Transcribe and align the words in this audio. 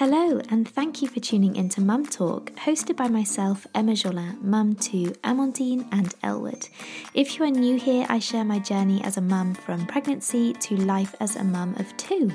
Hello, 0.00 0.40
and 0.48 0.66
thank 0.66 1.02
you 1.02 1.08
for 1.08 1.20
tuning 1.20 1.56
into 1.56 1.82
Mum 1.82 2.06
Talk, 2.06 2.52
hosted 2.52 2.96
by 2.96 3.08
myself, 3.08 3.66
Emma 3.74 3.92
Jolin, 3.92 4.40
mum 4.40 4.74
to 4.76 5.12
Amandine 5.22 5.86
and 5.92 6.14
Elwood. 6.22 6.70
If 7.12 7.36
you 7.36 7.44
are 7.44 7.50
new 7.50 7.76
here, 7.76 8.06
I 8.08 8.18
share 8.18 8.46
my 8.46 8.60
journey 8.60 9.04
as 9.04 9.18
a 9.18 9.20
mum 9.20 9.52
from 9.52 9.84
pregnancy 9.84 10.54
to 10.54 10.76
life 10.78 11.14
as 11.20 11.36
a 11.36 11.44
mum 11.44 11.74
of 11.78 11.94
two. 11.98 12.32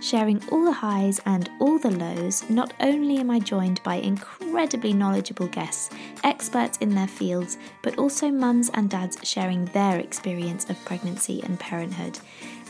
Sharing 0.00 0.42
all 0.48 0.64
the 0.64 0.72
highs 0.72 1.20
and 1.26 1.50
all 1.60 1.78
the 1.78 1.90
lows, 1.90 2.48
not 2.48 2.72
only 2.80 3.18
am 3.18 3.30
I 3.30 3.40
joined 3.40 3.82
by 3.82 3.96
incredibly 3.96 4.94
knowledgeable 4.94 5.48
guests, 5.48 5.90
experts 6.24 6.78
in 6.78 6.94
their 6.94 7.06
fields, 7.06 7.58
but 7.82 7.98
also 7.98 8.30
mums 8.30 8.70
and 8.72 8.88
dads 8.88 9.18
sharing 9.22 9.66
their 9.66 9.98
experience 9.98 10.70
of 10.70 10.82
pregnancy 10.86 11.42
and 11.44 11.60
parenthood. 11.60 12.18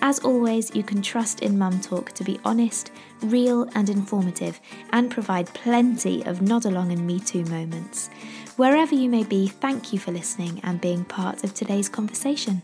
As 0.05 0.19
always, 0.19 0.75
you 0.75 0.83
can 0.83 1.01
trust 1.01 1.43
in 1.43 1.57
Mum 1.57 1.81
Talk 1.81 2.11
to 2.15 2.25
be 2.25 2.41
honest, 2.45 2.91
real, 3.23 3.69
and 3.77 3.89
informative, 3.89 4.61
and 4.91 5.09
provide 5.09 5.47
plenty 5.55 6.27
of 6.27 6.43
nod 6.43 6.65
along 6.65 6.91
and 6.91 7.07
Me 7.07 7.21
Too 7.21 7.45
moments. 7.45 8.11
Wherever 8.57 8.97
you 8.97 9.09
may 9.09 9.23
be, 9.23 9.47
thank 9.47 9.93
you 9.93 10.01
for 10.01 10.11
listening 10.11 10.61
and 10.65 10.81
being 10.81 11.05
part 11.05 11.45
of 11.45 11.55
today's 11.55 11.89
conversation 11.89 12.63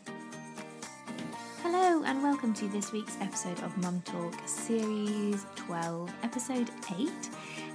Hello, 1.63 2.03
and 2.05 2.25
welcome 2.25 2.53
to 2.55 2.67
this 2.69 2.91
week's 2.91 3.17
episode 3.21 3.63
of 3.63 3.77
Mum 3.79 4.03
Talk, 4.05 4.35
Series 4.45 5.47
12, 5.55 6.13
Episode 6.25 6.71
8. 6.99 7.09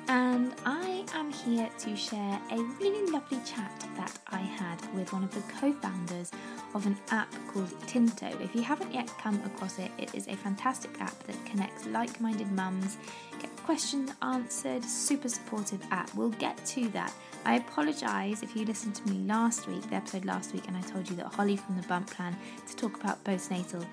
And 0.07 0.53
I 0.65 1.05
am 1.13 1.31
here 1.31 1.69
to 1.79 1.95
share 1.95 2.39
a 2.51 2.57
really 2.57 3.11
lovely 3.11 3.39
chat 3.45 3.71
that 3.95 4.17
I 4.27 4.37
had 4.37 4.77
with 4.93 5.13
one 5.13 5.23
of 5.23 5.33
the 5.33 5.41
co 5.53 5.71
founders 5.73 6.31
of 6.73 6.85
an 6.85 6.97
app 7.11 7.33
called 7.47 7.69
Tinto. 7.87 8.27
If 8.41 8.53
you 8.53 8.63
haven't 8.63 8.93
yet 8.93 9.07
come 9.17 9.41
across 9.45 9.79
it, 9.79 9.91
it 9.97 10.13
is 10.13 10.27
a 10.27 10.35
fantastic 10.35 10.99
app 10.99 11.17
that 11.23 11.45
connects 11.45 11.85
like 11.85 12.19
minded 12.19 12.51
mums, 12.51 12.97
get 13.39 13.55
questions 13.57 14.11
answered, 14.21 14.83
super 14.83 15.29
supportive 15.29 15.81
app. 15.91 16.13
We'll 16.15 16.31
get 16.31 16.63
to 16.67 16.89
that. 16.89 17.13
I 17.45 17.55
apologise 17.55 18.43
if 18.43 18.55
you 18.55 18.65
listened 18.65 18.95
to 18.95 19.09
me 19.09 19.25
last 19.25 19.67
week, 19.67 19.89
the 19.89 19.95
episode 19.95 20.25
last 20.25 20.53
week, 20.53 20.67
and 20.67 20.75
I 20.75 20.81
told 20.81 21.09
you 21.09 21.15
that 21.17 21.27
Holly 21.27 21.57
from 21.57 21.75
the 21.75 21.87
Bump 21.87 22.09
Plan 22.09 22.35
to 22.67 22.75
talk 22.75 23.01
about 23.01 23.23
postnatal 23.23 23.85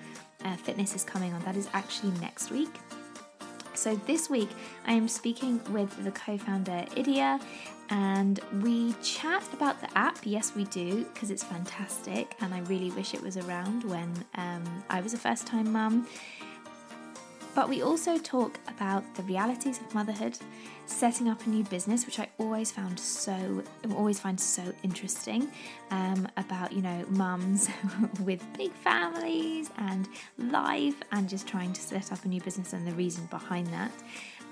uh, 0.43 0.55
fitness 0.57 0.95
is 0.95 1.03
coming 1.03 1.33
on. 1.33 1.41
That 1.43 1.55
is 1.55 1.69
actually 1.73 2.11
next 2.19 2.51
week. 2.51 2.69
So, 3.73 3.95
this 4.05 4.29
week 4.29 4.49
I 4.85 4.93
am 4.93 5.07
speaking 5.07 5.61
with 5.71 6.03
the 6.03 6.11
co 6.11 6.37
founder 6.37 6.85
Idia, 6.91 7.41
and 7.89 8.39
we 8.61 8.93
chat 9.01 9.43
about 9.53 9.79
the 9.81 9.97
app. 9.97 10.17
Yes, 10.23 10.53
we 10.55 10.65
do, 10.65 11.05
because 11.13 11.31
it's 11.31 11.43
fantastic, 11.43 12.35
and 12.41 12.53
I 12.53 12.59
really 12.61 12.91
wish 12.91 13.13
it 13.13 13.21
was 13.21 13.37
around 13.37 13.83
when 13.83 14.13
um, 14.35 14.63
I 14.89 15.01
was 15.01 15.13
a 15.13 15.17
first 15.17 15.47
time 15.47 15.71
mum. 15.71 16.07
But 17.53 17.67
we 17.67 17.81
also 17.81 18.17
talk 18.17 18.59
about 18.67 19.03
the 19.15 19.23
realities 19.23 19.79
of 19.79 19.93
motherhood, 19.93 20.37
setting 20.91 21.29
up 21.29 21.45
a 21.45 21.49
new 21.49 21.63
business, 21.63 22.05
which 22.05 22.19
I 22.19 22.27
always 22.37 22.71
found 22.71 22.99
so, 22.99 23.63
always 23.95 24.19
find 24.19 24.39
so 24.39 24.63
interesting. 24.83 25.49
Um, 25.89 26.27
about 26.37 26.71
you 26.71 26.81
know 26.81 27.05
mums 27.09 27.69
with 28.21 28.45
big 28.57 28.71
families 28.73 29.69
and 29.77 30.07
life, 30.37 30.95
and 31.11 31.27
just 31.27 31.47
trying 31.47 31.73
to 31.73 31.81
set 31.81 32.11
up 32.11 32.23
a 32.25 32.27
new 32.27 32.41
business 32.41 32.73
and 32.73 32.85
the 32.87 32.93
reason 32.93 33.25
behind 33.27 33.67
that. 33.67 33.91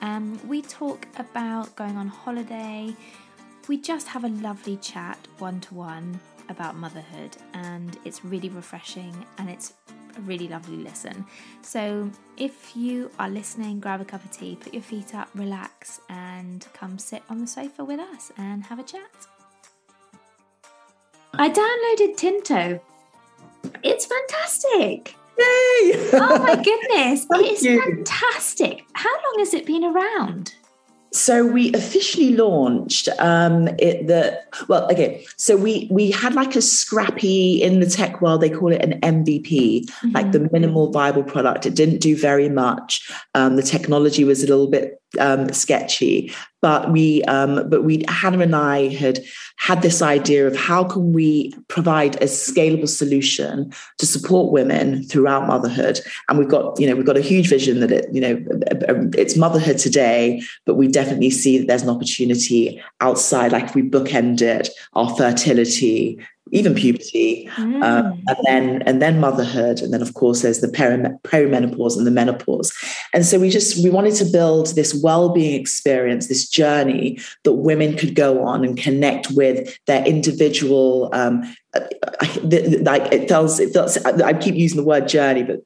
Um, 0.01 0.39
we 0.47 0.61
talk 0.61 1.07
about 1.17 1.75
going 1.75 1.97
on 1.97 2.07
holiday. 2.07 2.95
We 3.67 3.77
just 3.77 4.07
have 4.07 4.23
a 4.23 4.29
lovely 4.29 4.77
chat 4.77 5.17
one 5.37 5.59
to 5.61 5.75
one 5.75 6.19
about 6.47 6.75
motherhood, 6.75 7.37
and 7.53 7.97
it's 8.05 8.25
really 8.25 8.49
refreshing 8.49 9.13
and 9.37 9.49
it's 9.49 9.73
a 10.19 10.21
really 10.21 10.47
lovely 10.47 10.77
listen. 10.77 11.25
So, 11.61 12.11
if 12.37 12.75
you 12.75 13.09
are 13.17 13.29
listening, 13.29 13.79
grab 13.79 14.01
a 14.01 14.05
cup 14.05 14.23
of 14.23 14.31
tea, 14.31 14.57
put 14.59 14.73
your 14.73 14.83
feet 14.83 15.15
up, 15.15 15.29
relax, 15.33 16.01
and 16.09 16.65
come 16.73 16.99
sit 16.99 17.23
on 17.29 17.39
the 17.39 17.47
sofa 17.47 17.83
with 17.83 17.99
us 17.99 18.31
and 18.37 18.63
have 18.65 18.79
a 18.79 18.83
chat. 18.83 19.09
I 21.33 21.49
downloaded 21.49 22.17
Tinto. 22.17 22.81
It's 23.83 24.05
fantastic. 24.05 25.15
Yay! 25.37 26.09
oh 26.13 26.39
my 26.43 26.55
goodness, 26.55 27.25
it 27.31 27.51
is 27.53 27.63
you. 27.63 27.81
fantastic. 27.81 28.85
How 28.93 29.13
long 29.13 29.35
has 29.39 29.53
it 29.53 29.65
been 29.65 29.85
around? 29.85 30.55
So 31.11 31.45
we 31.45 31.73
officially 31.73 32.35
launched 32.35 33.09
um, 33.19 33.67
it. 33.79 34.07
The 34.07 34.39
well, 34.67 34.91
okay. 34.91 35.25
So 35.37 35.57
we 35.57 35.87
we 35.89 36.11
had 36.11 36.35
like 36.35 36.55
a 36.55 36.61
scrappy 36.61 37.61
in 37.61 37.79
the 37.79 37.87
tech 37.87 38.21
world. 38.21 38.41
They 38.41 38.49
call 38.49 38.71
it 38.71 38.83
an 38.83 38.99
MVP, 39.01 39.85
mm-hmm. 39.85 40.11
like 40.11 40.31
the 40.31 40.47
minimal 40.51 40.91
viable 40.91 41.23
product. 41.23 41.65
It 41.65 41.75
didn't 41.75 41.99
do 41.99 42.15
very 42.15 42.49
much. 42.49 43.09
Um, 43.33 43.55
the 43.55 43.63
technology 43.63 44.23
was 44.23 44.43
a 44.43 44.47
little 44.47 44.69
bit 44.69 44.98
um, 45.17 45.51
sketchy, 45.51 46.31
but 46.61 46.91
we 46.91 47.23
um, 47.23 47.69
but 47.69 47.83
we 47.83 48.03
Hannah 48.07 48.39
and 48.39 48.55
I 48.55 48.89
had 48.89 49.19
had 49.57 49.81
this 49.81 50.01
idea 50.01 50.47
of 50.47 50.55
how 50.55 50.83
can 50.83 51.13
we 51.13 51.53
provide 51.67 52.15
a 52.17 52.25
scalable 52.25 52.87
solution 52.87 53.73
to 53.97 54.05
support 54.05 54.51
women 54.51 55.03
throughout 55.03 55.47
motherhood, 55.47 56.01
and 56.27 56.37
we've 56.37 56.49
got 56.49 56.79
you 56.79 56.87
know 56.87 56.95
we've 56.95 57.05
got 57.05 57.17
a 57.17 57.21
huge 57.21 57.49
vision 57.49 57.79
that 57.79 57.91
it 57.91 58.13
you 58.13 58.21
know 58.21 58.43
it's 59.15 59.37
motherhood 59.37 59.77
today, 59.77 60.41
but 60.65 60.75
we 60.75 60.87
definitely 60.87 61.29
see 61.29 61.57
that 61.57 61.67
there's 61.67 61.83
an 61.83 61.89
opportunity 61.89 62.81
outside, 63.01 63.51
like 63.51 63.65
if 63.65 63.75
we 63.75 63.81
bookend 63.81 64.41
it, 64.41 64.69
our 64.93 65.15
fertility, 65.15 66.19
even 66.51 66.75
puberty, 66.75 67.49
mm. 67.55 67.83
um, 67.83 68.21
and 68.27 68.37
then 68.45 68.81
and 68.83 69.01
then 69.01 69.19
motherhood, 69.19 69.81
and 69.81 69.93
then 69.93 70.01
of 70.01 70.13
course 70.13 70.41
there's 70.41 70.61
the 70.61 70.67
perimenopause 70.67 71.97
and 71.97 72.07
the 72.07 72.11
menopause. 72.11 72.73
And 73.13 73.25
so 73.25 73.39
we 73.39 73.49
just 73.49 73.83
we 73.83 73.89
wanted 73.89 74.15
to 74.15 74.25
build 74.25 74.75
this 74.75 74.93
well-being 75.03 75.59
experience, 75.59 76.27
this 76.27 76.47
journey 76.47 77.19
that 77.43 77.53
women 77.53 77.95
could 77.95 78.15
go 78.15 78.43
on 78.43 78.63
and 78.63 78.77
connect 78.77 79.31
with 79.31 79.77
their 79.85 80.05
individual. 80.05 81.09
Um, 81.13 81.55
like 82.81 83.11
it 83.13 83.27
feels, 83.27 83.59
it 83.59 83.73
feels. 83.73 83.97
I 83.97 84.33
keep 84.33 84.55
using 84.55 84.77
the 84.77 84.83
word 84.83 85.07
journey, 85.07 85.43
but 85.43 85.59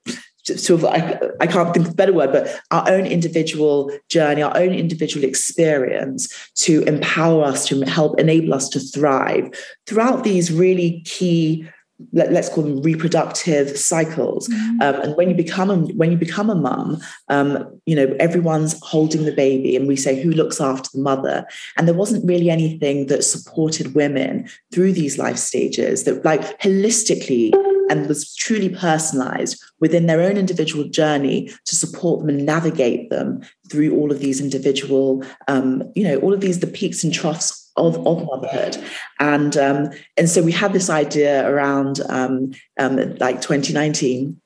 sort 0.46 0.84
of 0.84 0.86
I, 0.86 1.20
I 1.40 1.48
can't 1.48 1.74
think 1.74 1.88
of 1.88 1.94
a 1.94 1.96
better 1.96 2.14
word 2.14 2.32
but 2.32 2.60
our 2.72 2.90
own 2.90 3.06
individual 3.06 3.92
journey 4.10 4.42
our 4.42 4.56
own 4.58 4.74
individual 4.74 5.26
experience 5.26 6.28
to 6.56 6.84
empower 6.84 7.44
us 7.44 7.68
to 7.68 7.82
help 7.82 8.20
enable 8.20 8.54
us 8.54 8.70
to 8.70 8.80
thrive. 8.80 9.50
Throughout 9.88 10.24
these 10.24 10.52
really 10.52 11.02
key 11.06 11.68
let, 12.12 12.34
us 12.34 12.54
call 12.54 12.64
them 12.64 12.82
reproductive 12.82 13.78
cycles 13.78 14.48
mm-hmm. 14.48 14.82
um, 14.82 14.96
and 15.02 15.16
when 15.16 15.30
you 15.30 15.36
become 15.36 15.70
a 15.70 15.78
when 15.94 16.12
you 16.12 16.18
become 16.18 16.50
a 16.50 16.56
mum 16.56 17.00
um, 17.30 17.80
you 17.86 17.96
know 17.96 18.16
everyone's 18.20 18.80
holding 18.84 19.26
the 19.26 19.32
baby 19.32 19.76
and 19.76 19.88
we 19.88 19.96
say 19.96 20.22
who 20.22 20.32
looks 20.32 20.60
after 20.60 20.90
the 20.94 21.02
mother 21.02 21.46
and 21.78 21.88
there 21.88 21.96
wasn't 21.96 22.26
really 22.28 22.50
anything 22.50 23.08
that 23.08 23.24
supported 23.24 23.96
women 23.96 24.48
through 24.72 24.92
these 24.92 25.18
life 25.18 25.38
stages 25.38 26.04
that 26.04 26.24
like 26.26 26.60
holistically 26.60 27.54
and 27.90 28.08
was 28.08 28.34
truly 28.36 28.70
personalized 28.70 29.62
within 29.80 30.08
their 30.08 30.22
own 30.22 30.38
individual 30.38 30.86
journey 30.86 31.52
to 31.66 31.76
support 31.76 32.20
them 32.20 32.30
and 32.30 32.46
navigate 32.46 33.10
them 33.10 33.42
through 33.70 33.96
all 33.96 34.12
of 34.12 34.20
these 34.20 34.42
individual, 34.42 35.24
um, 35.48 35.84
you 35.96 36.04
know, 36.04 36.18
all 36.18 36.34
of 36.34 36.42
these 36.42 36.60
the 36.60 36.68
peaks 36.68 37.04
and 37.04 37.14
troughs 37.14 37.63
of, 37.76 38.06
of 38.06 38.26
motherhood. 38.26 38.78
And 39.20 39.56
um, 39.58 39.90
and 40.18 40.30
so 40.30 40.42
we 40.42 40.52
had 40.52 40.74
this 40.74 40.90
idea 40.90 41.50
around 41.50 42.02
um, 42.10 42.52
um 42.80 43.16
like 43.18 43.42
2019 43.42 44.40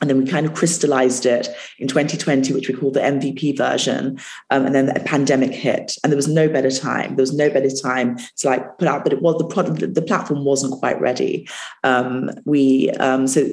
and 0.00 0.10
then 0.10 0.18
we 0.18 0.26
kind 0.26 0.44
of 0.44 0.54
crystallized 0.54 1.24
it 1.24 1.48
in 1.78 1.88
2020, 1.88 2.52
which 2.52 2.68
we 2.68 2.74
call 2.74 2.90
the 2.90 3.00
MVP 3.00 3.56
version. 3.56 4.18
Um, 4.50 4.66
and 4.66 4.74
then 4.74 4.86
the 4.86 5.00
pandemic 5.00 5.52
hit, 5.52 5.96
and 6.02 6.12
there 6.12 6.16
was 6.16 6.28
no 6.28 6.48
better 6.48 6.70
time. 6.70 7.16
There 7.16 7.22
was 7.22 7.32
no 7.32 7.48
better 7.48 7.70
time 7.70 8.18
to 8.38 8.48
like 8.48 8.78
put 8.78 8.88
out, 8.88 9.04
but 9.04 9.12
it 9.12 9.22
was 9.22 9.38
the 9.38 9.46
product, 9.46 9.94
the 9.94 10.02
platform 10.02 10.44
wasn't 10.44 10.78
quite 10.78 11.00
ready. 11.00 11.48
Um, 11.82 12.30
we 12.44 12.90
um, 13.00 13.26
so 13.26 13.46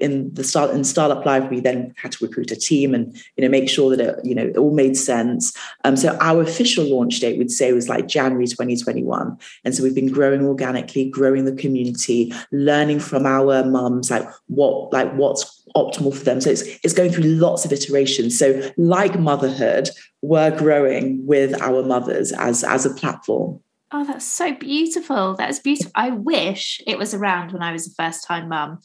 in 0.00 0.32
the 0.34 0.44
start 0.44 0.70
in 0.70 0.84
startup 0.84 1.24
life, 1.26 1.50
we 1.50 1.60
then 1.60 1.94
had 1.96 2.12
to 2.12 2.26
recruit 2.26 2.52
a 2.52 2.56
team 2.56 2.94
and 2.94 3.16
you 3.36 3.42
know 3.42 3.48
make 3.48 3.68
sure 3.68 3.94
that 3.94 4.00
it 4.00 4.24
you 4.24 4.34
know 4.34 4.46
it 4.46 4.56
all 4.56 4.74
made 4.74 4.96
sense. 4.96 5.56
Um, 5.84 5.96
so 5.96 6.16
our 6.20 6.42
official 6.42 6.84
launch 6.84 7.18
date, 7.18 7.38
we'd 7.38 7.50
say, 7.50 7.72
was 7.72 7.88
like 7.88 8.06
January 8.06 8.46
2021, 8.46 9.36
and 9.64 9.74
so 9.74 9.82
we've 9.82 9.94
been 9.94 10.12
growing 10.12 10.44
organically, 10.44 11.08
growing 11.08 11.44
the 11.44 11.56
community, 11.56 12.32
learning 12.52 13.00
from 13.00 13.26
our 13.26 13.64
mums 13.64 14.10
like 14.10 14.28
what 14.46 14.92
like 14.92 15.12
what's 15.14 15.57
optimal 15.76 16.16
for 16.16 16.24
them. 16.24 16.40
So 16.40 16.50
it's, 16.50 16.62
it's 16.82 16.94
going 16.94 17.12
through 17.12 17.24
lots 17.24 17.64
of 17.64 17.72
iterations. 17.72 18.38
So, 18.38 18.70
like 18.76 19.18
motherhood, 19.18 19.90
we're 20.22 20.56
growing 20.56 21.26
with 21.26 21.60
our 21.60 21.82
mothers 21.82 22.32
as, 22.32 22.64
as 22.64 22.86
a 22.86 22.94
platform. 22.94 23.60
Oh, 23.90 24.04
that's 24.04 24.26
so 24.26 24.54
beautiful. 24.54 25.34
That's 25.34 25.60
beautiful. 25.60 25.92
I 25.94 26.10
wish 26.10 26.80
it 26.86 26.98
was 26.98 27.14
around 27.14 27.52
when 27.52 27.62
I 27.62 27.72
was 27.72 27.86
a 27.86 27.94
first 27.94 28.26
time 28.26 28.48
mum, 28.48 28.80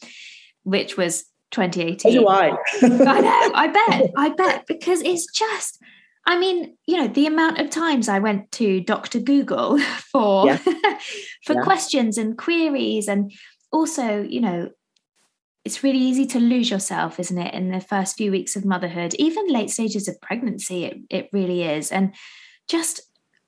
which 0.64 0.96
was 0.96 1.26
2018. 1.52 2.00
So 2.00 2.20
do 2.20 2.28
I. 2.28 2.50
I 2.82 3.22
know, 3.22 3.52
I 3.54 3.68
bet, 3.90 4.12
I 4.16 4.30
bet, 4.30 4.66
because 4.68 5.02
it's 5.02 5.32
just, 5.32 5.82
I 6.26 6.38
mean, 6.38 6.78
you 6.86 6.98
know, 6.98 7.08
the 7.08 7.28
amount 7.28 7.60
of 7.60 7.70
times 7.70 8.08
I 8.08 8.20
went 8.20 8.52
to 8.54 8.80
Dr. 8.82 9.20
Google 9.20 9.78
for 10.12 10.48
yeah. 10.48 10.58
for 10.58 11.56
yeah. 11.56 11.62
questions 11.64 12.18
and 12.18 12.38
queries 12.38 13.08
and 13.08 13.32
also, 13.72 14.22
you 14.22 14.40
know, 14.40 14.70
it's 15.66 15.84
really 15.84 16.00
easy 16.00 16.26
to 16.28 16.40
lose 16.40 16.70
yourself, 16.70 17.20
isn't 17.20 17.38
it, 17.38 17.54
in 17.54 17.72
the 17.72 17.80
first 17.80 18.18
few 18.18 18.32
weeks 18.32 18.56
of 18.56 18.66
motherhood, 18.66 19.14
even 19.16 19.48
late 19.48 19.70
stages 19.70 20.08
of 20.08 20.20
pregnancy, 20.22 20.86
it, 20.86 20.98
it 21.10 21.30
really 21.32 21.64
is. 21.64 21.92
And 21.92 22.14
just, 22.68 23.02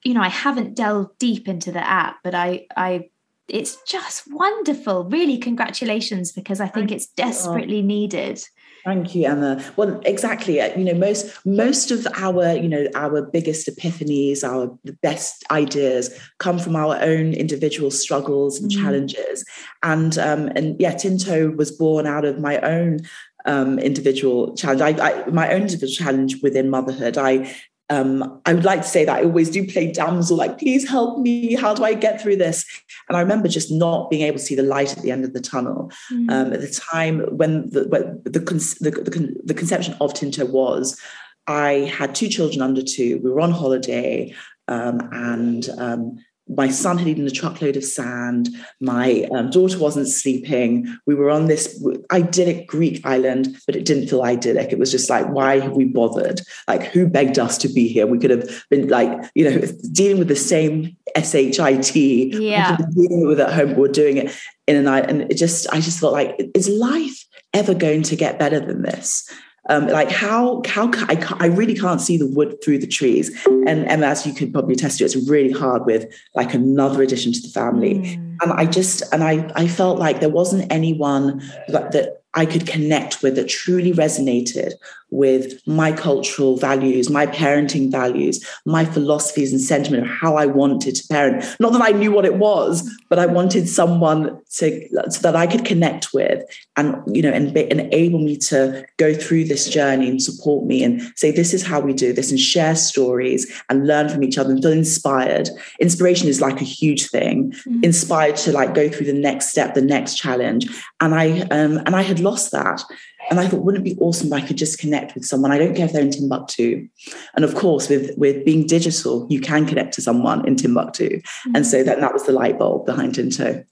you 0.03 0.13
know, 0.13 0.21
I 0.21 0.29
haven't 0.29 0.75
delved 0.75 1.17
deep 1.19 1.47
into 1.47 1.71
the 1.71 1.85
app, 1.85 2.17
but 2.23 2.33
I, 2.33 2.67
I, 2.77 3.09
it's 3.50 3.77
just 3.83 4.23
wonderful. 4.27 5.06
Really, 5.06 5.38
congratulations, 5.38 6.31
because 6.31 6.62
I 6.62 6.67
think 6.67 6.91
it's 6.91 7.07
desperately 7.07 7.81
needed. 7.81 8.44
Thank 8.85 9.15
you, 9.15 9.25
Emma. 9.25 9.63
Well, 9.77 9.99
exactly. 10.05 10.61
Uh, 10.61 10.77
you 10.77 10.85
know, 10.85 10.93
most 10.93 11.43
most 11.43 11.89
of 11.89 12.05
our, 12.17 12.53
you 12.55 12.69
know, 12.69 12.85
our 12.93 13.23
biggest 13.23 13.67
epiphanies, 13.67 14.43
our 14.43 14.77
the 14.83 14.93
best 14.93 15.43
ideas 15.49 16.15
come 16.37 16.59
from 16.59 16.75
our 16.75 16.95
own 17.01 17.33
individual 17.33 17.89
struggles 17.89 18.61
and 18.61 18.69
mm. 18.69 18.79
challenges. 18.79 19.43
And 19.81 20.19
um, 20.19 20.49
and 20.49 20.79
yeah, 20.79 20.91
Tinto 20.91 21.49
was 21.49 21.71
born 21.71 22.05
out 22.05 22.25
of 22.25 22.39
my 22.39 22.59
own 22.59 22.99
um, 23.45 23.79
individual 23.79 24.55
challenge. 24.55 24.81
I, 24.81 24.89
I, 24.89 25.29
my 25.31 25.51
own 25.51 25.63
individual 25.63 25.91
challenge 25.91 26.43
within 26.43 26.69
motherhood. 26.69 27.17
I 27.17 27.51
um, 27.89 28.41
I 28.45 28.53
would 28.53 28.65
like 28.65 28.81
to 28.81 28.87
say 28.87 29.05
that 29.05 29.17
I 29.17 29.23
always 29.23 29.49
do 29.49 29.65
play 29.67 29.91
damsel, 29.91 30.37
like, 30.37 30.57
please 30.57 30.89
help 30.89 31.19
me. 31.19 31.53
How 31.53 31.73
do 31.73 31.83
I 31.83 31.93
get 31.93 32.21
through 32.21 32.37
this? 32.37 32.65
And 33.07 33.17
I 33.17 33.21
remember 33.21 33.47
just 33.47 33.71
not 33.71 34.09
being 34.09 34.23
able 34.23 34.39
to 34.39 34.43
see 34.43 34.55
the 34.55 34.63
light 34.63 34.97
at 34.97 35.03
the 35.03 35.11
end 35.11 35.23
of 35.23 35.33
the 35.33 35.41
tunnel. 35.41 35.91
Mm-hmm. 36.11 36.29
Um, 36.29 36.53
at 36.53 36.61
the 36.61 36.81
time 36.91 37.19
when 37.37 37.69
the, 37.69 37.87
when 37.87 38.21
the, 38.23 38.39
the, 38.39 38.91
the, 38.91 39.41
the 39.43 39.53
conception 39.53 39.95
of 40.01 40.13
Tinto 40.13 40.45
was, 40.45 40.99
I 41.47 41.91
had 41.95 42.15
two 42.15 42.27
children 42.27 42.61
under 42.61 42.81
two. 42.81 43.19
We 43.23 43.29
were 43.29 43.41
on 43.41 43.51
holiday, 43.51 44.33
um, 44.67 45.07
and 45.11 45.69
um, 45.77 46.17
my 46.47 46.69
son 46.69 46.97
had 46.97 47.07
eaten 47.07 47.25
a 47.25 47.31
truckload 47.31 47.75
of 47.75 47.83
sand. 47.83 48.50
My 48.80 49.27
um, 49.31 49.50
daughter 49.50 49.80
wasn't 49.80 50.07
sleeping. 50.07 50.88
We 51.07 51.15
were 51.15 51.30
on 51.30 51.47
this 51.47 51.83
idyllic 52.12 52.68
Greek 52.68 53.06
island, 53.06 53.57
but 53.65 53.75
it 53.75 53.86
didn't 53.86 54.07
feel 54.07 54.21
idyllic. 54.24 54.71
It 54.71 54.77
was 54.77 54.92
just 54.92 55.09
like, 55.09 55.27
why 55.30 55.59
have 55.59 55.71
we 55.71 55.86
bothered? 55.86 56.42
Like, 56.68 56.83
who 56.83 57.07
begged 57.07 57.39
us 57.39 57.57
to 57.59 57.68
be 57.68 57.88
here? 57.88 58.06
We 58.06 58.19
could 58.19 58.30
have 58.30 58.65
been 58.69 58.88
like, 58.89 59.12
you 59.33 59.50
know, 59.50 59.62
dealing 59.92 60.19
with 60.19 60.27
the 60.27 60.36
same 60.36 60.95
shit. 61.18 62.36
Yeah, 62.42 62.77
dealing 62.94 63.27
with 63.27 63.39
it 63.39 63.47
at 63.47 63.53
home. 63.53 63.75
We're 63.75 63.88
doing 63.88 64.18
it 64.18 64.36
in 64.68 64.75
a 64.75 64.81
night, 64.81 65.09
and 65.09 65.24
it 65.31 65.36
just, 65.36 65.68
I 65.74 65.80
just 65.80 66.00
felt 66.00 66.13
like, 66.13 66.39
is 66.53 66.69
life 66.69 67.25
ever 67.53 67.74
going 67.74 68.03
to 68.03 68.15
get 68.15 68.38
better 68.38 68.59
than 68.59 68.83
this? 68.83 69.30
Um, 69.67 69.88
like 69.88 70.12
how 70.12 70.62
how 70.67 70.91
I, 71.09 71.17
I 71.39 71.47
really 71.47 71.73
can't 71.73 72.00
see 72.00 72.17
the 72.17 72.27
wood 72.27 72.63
through 72.63 72.77
the 72.77 72.88
trees 72.88 73.35
and, 73.45 73.89
and 73.89 74.06
as 74.06 74.23
you 74.23 74.31
could 74.31 74.53
probably 74.53 74.75
attest 74.75 75.00
to 75.00 75.06
it's 75.06 75.15
really 75.27 75.51
hard 75.51 75.88
with 75.88 76.06
like 76.35 76.53
another 76.53 77.01
addition 77.01 77.33
to 77.33 77.41
the 77.41 77.47
family 77.47 77.95
mm. 77.95 78.38
and 78.44 78.53
i 78.53 78.67
just 78.67 79.01
and 79.12 79.23
i 79.23 79.51
i 79.56 79.67
felt 79.67 79.97
like 79.97 80.19
there 80.19 80.29
wasn't 80.29 80.71
anyone 80.71 81.41
that, 81.69 81.94
that 81.94 82.25
I 82.35 82.45
could 82.45 82.67
connect 82.67 83.23
with 83.23 83.35
that 83.35 83.49
truly 83.49 83.93
resonated 83.93 84.73
with 85.11 85.65
my 85.67 85.91
cultural 85.91 86.57
values, 86.57 87.09
my 87.09 87.25
parenting 87.27 87.91
values, 87.91 88.45
my 88.65 88.83
philosophies 88.83 89.51
and 89.51 89.61
sentiment 89.61 90.03
of 90.03 90.09
how 90.09 90.35
I 90.35 90.45
wanted 90.45 90.95
to 90.95 91.07
parent. 91.07 91.45
Not 91.59 91.71
that 91.73 91.81
I 91.81 91.91
knew 91.91 92.11
what 92.11 92.25
it 92.25 92.35
was, 92.35 92.89
but 93.09 93.19
I 93.19 93.25
wanted 93.25 93.69
someone 93.69 94.37
to 94.55 94.87
so 95.09 95.21
that 95.21 95.35
I 95.35 95.47
could 95.47 95.63
connect 95.63 96.13
with 96.13 96.43
and 96.75 96.95
you 97.15 97.21
know 97.21 97.31
and 97.31 97.53
be, 97.53 97.69
enable 97.71 98.19
me 98.19 98.35
to 98.37 98.85
go 98.97 99.13
through 99.13 99.45
this 99.45 99.69
journey 99.69 100.09
and 100.09 100.21
support 100.21 100.65
me 100.65 100.83
and 100.83 101.01
say 101.15 101.31
this 101.31 101.53
is 101.53 101.63
how 101.63 101.79
we 101.79 101.93
do 101.93 102.11
this 102.11 102.31
and 102.31 102.39
share 102.39 102.75
stories 102.75 103.49
and 103.69 103.87
learn 103.87 104.09
from 104.09 104.23
each 104.23 104.37
other 104.37 104.51
and 104.51 104.61
feel 104.61 104.71
inspired. 104.71 105.49
Inspiration 105.79 106.27
is 106.27 106.41
like 106.41 106.59
a 106.59 106.65
huge 106.65 107.09
thing. 107.09 107.51
Mm-hmm. 107.51 107.83
Inspired 107.83 108.35
to 108.37 108.51
like 108.51 108.73
go 108.73 108.89
through 108.89 109.05
the 109.05 109.13
next 109.13 109.49
step, 109.49 109.75
the 109.75 109.81
next 109.81 110.15
challenge. 110.15 110.67
And 110.99 111.13
I 111.13 111.41
um 111.51 111.77
and 111.85 111.95
I 111.95 112.01
had 112.01 112.19
lost 112.25 112.51
that. 112.51 112.83
And 113.30 113.39
I 113.39 113.48
thought, 113.48 113.62
wouldn't 113.62 113.88
it 113.88 113.95
be 113.95 114.00
awesome 114.01 114.27
if 114.27 114.33
I 114.33 114.45
could 114.45 114.57
just 114.57 114.80
connect 114.80 115.16
with 115.16 115.25
someone? 115.25 115.51
I 115.51 115.57
don't 115.57 115.75
care 115.75 115.86
if 115.86 115.94
they're 115.94 116.01
in 116.01 116.12
Timbuktu. 116.12 116.88
And 117.36 117.45
of 117.45 117.56
course, 117.56 117.88
with, 117.88 118.12
with 118.18 118.44
being 118.44 118.68
digital, 118.68 119.25
you 119.30 119.39
can 119.39 119.66
connect 119.66 119.94
to 119.94 120.01
someone 120.01 120.45
in 120.48 120.57
Timbuktu. 120.57 121.22
Mm-hmm. 121.22 121.56
And 121.56 121.66
so 121.66 121.83
that, 121.83 122.01
that 122.01 122.13
was 122.13 122.25
the 122.25 122.33
light 122.33 122.60
bulb 122.60 122.86
behind 122.86 123.16
Tinto. 123.16 123.63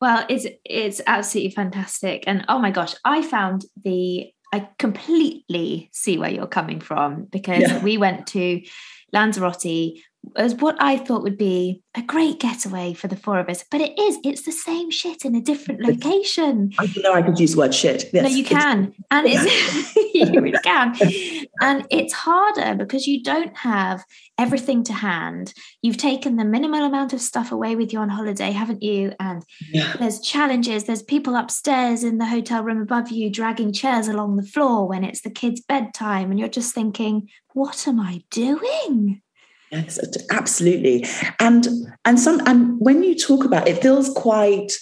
Well, 0.00 0.24
it's 0.28 0.46
it's 0.64 1.00
absolutely 1.06 1.50
fantastic. 1.50 2.22
And 2.26 2.44
oh 2.48 2.60
my 2.60 2.70
gosh, 2.70 2.94
I 3.04 3.22
found 3.22 3.64
the 3.82 4.32
I 4.52 4.68
completely 4.78 5.90
see 5.92 6.18
where 6.18 6.30
you're 6.30 6.46
coming 6.46 6.80
from 6.80 7.24
because 7.24 7.62
yeah. 7.62 7.82
we 7.82 7.98
went 7.98 8.28
to 8.28 8.62
Lanzarote 9.12 9.98
as 10.36 10.54
what 10.54 10.76
I 10.80 10.96
thought 10.96 11.22
would 11.22 11.38
be 11.38 11.82
a 11.94 12.02
great 12.02 12.40
getaway 12.40 12.94
for 12.94 13.08
the 13.08 13.16
four 13.16 13.38
of 13.38 13.48
us, 13.48 13.64
but 13.70 13.80
it 13.80 13.98
is. 13.98 14.18
It's 14.24 14.42
the 14.42 14.52
same 14.52 14.90
shit 14.90 15.24
in 15.24 15.34
a 15.34 15.40
different 15.40 15.80
location. 15.80 16.70
I 16.78 16.92
know 16.98 17.14
I 17.14 17.22
could 17.22 17.38
use 17.38 17.52
the 17.52 17.58
word 17.58 17.74
shit. 17.74 18.10
Yes. 18.12 18.22
No, 18.24 18.28
you 18.28 18.44
can, 18.44 18.94
and 19.10 19.26
it's 19.28 19.96
you 20.14 20.40
really 20.40 20.58
can, 20.62 20.94
and 21.60 21.86
it's 21.90 22.12
harder 22.12 22.74
because 22.76 23.06
you 23.06 23.22
don't 23.22 23.56
have 23.56 24.04
everything 24.38 24.84
to 24.84 24.92
hand. 24.92 25.52
You've 25.82 25.96
taken 25.96 26.36
the 26.36 26.44
minimal 26.44 26.84
amount 26.84 27.12
of 27.12 27.20
stuff 27.20 27.50
away 27.50 27.74
with 27.76 27.92
you 27.92 27.98
on 27.98 28.08
holiday, 28.08 28.52
haven't 28.52 28.82
you? 28.82 29.12
And 29.18 29.42
yeah. 29.70 29.94
there's 29.98 30.20
challenges. 30.20 30.84
There's 30.84 31.02
people 31.02 31.34
upstairs 31.34 32.04
in 32.04 32.18
the 32.18 32.26
hotel 32.26 32.62
room 32.62 32.80
above 32.80 33.10
you 33.10 33.30
dragging 33.30 33.72
chairs 33.72 34.08
along 34.08 34.36
the 34.36 34.46
floor 34.46 34.88
when 34.88 35.04
it's 35.04 35.22
the 35.22 35.30
kids' 35.30 35.60
bedtime, 35.60 36.30
and 36.30 36.38
you're 36.38 36.48
just 36.48 36.74
thinking, 36.74 37.28
"What 37.54 37.88
am 37.88 38.00
I 38.00 38.22
doing?" 38.30 39.22
Yes, 39.70 39.98
absolutely. 40.30 41.04
And 41.40 41.66
and 42.04 42.18
some 42.18 42.40
and 42.46 42.76
when 42.80 43.02
you 43.02 43.14
talk 43.14 43.44
about 43.44 43.68
it, 43.68 43.82
feels 43.82 44.08
quite 44.10 44.72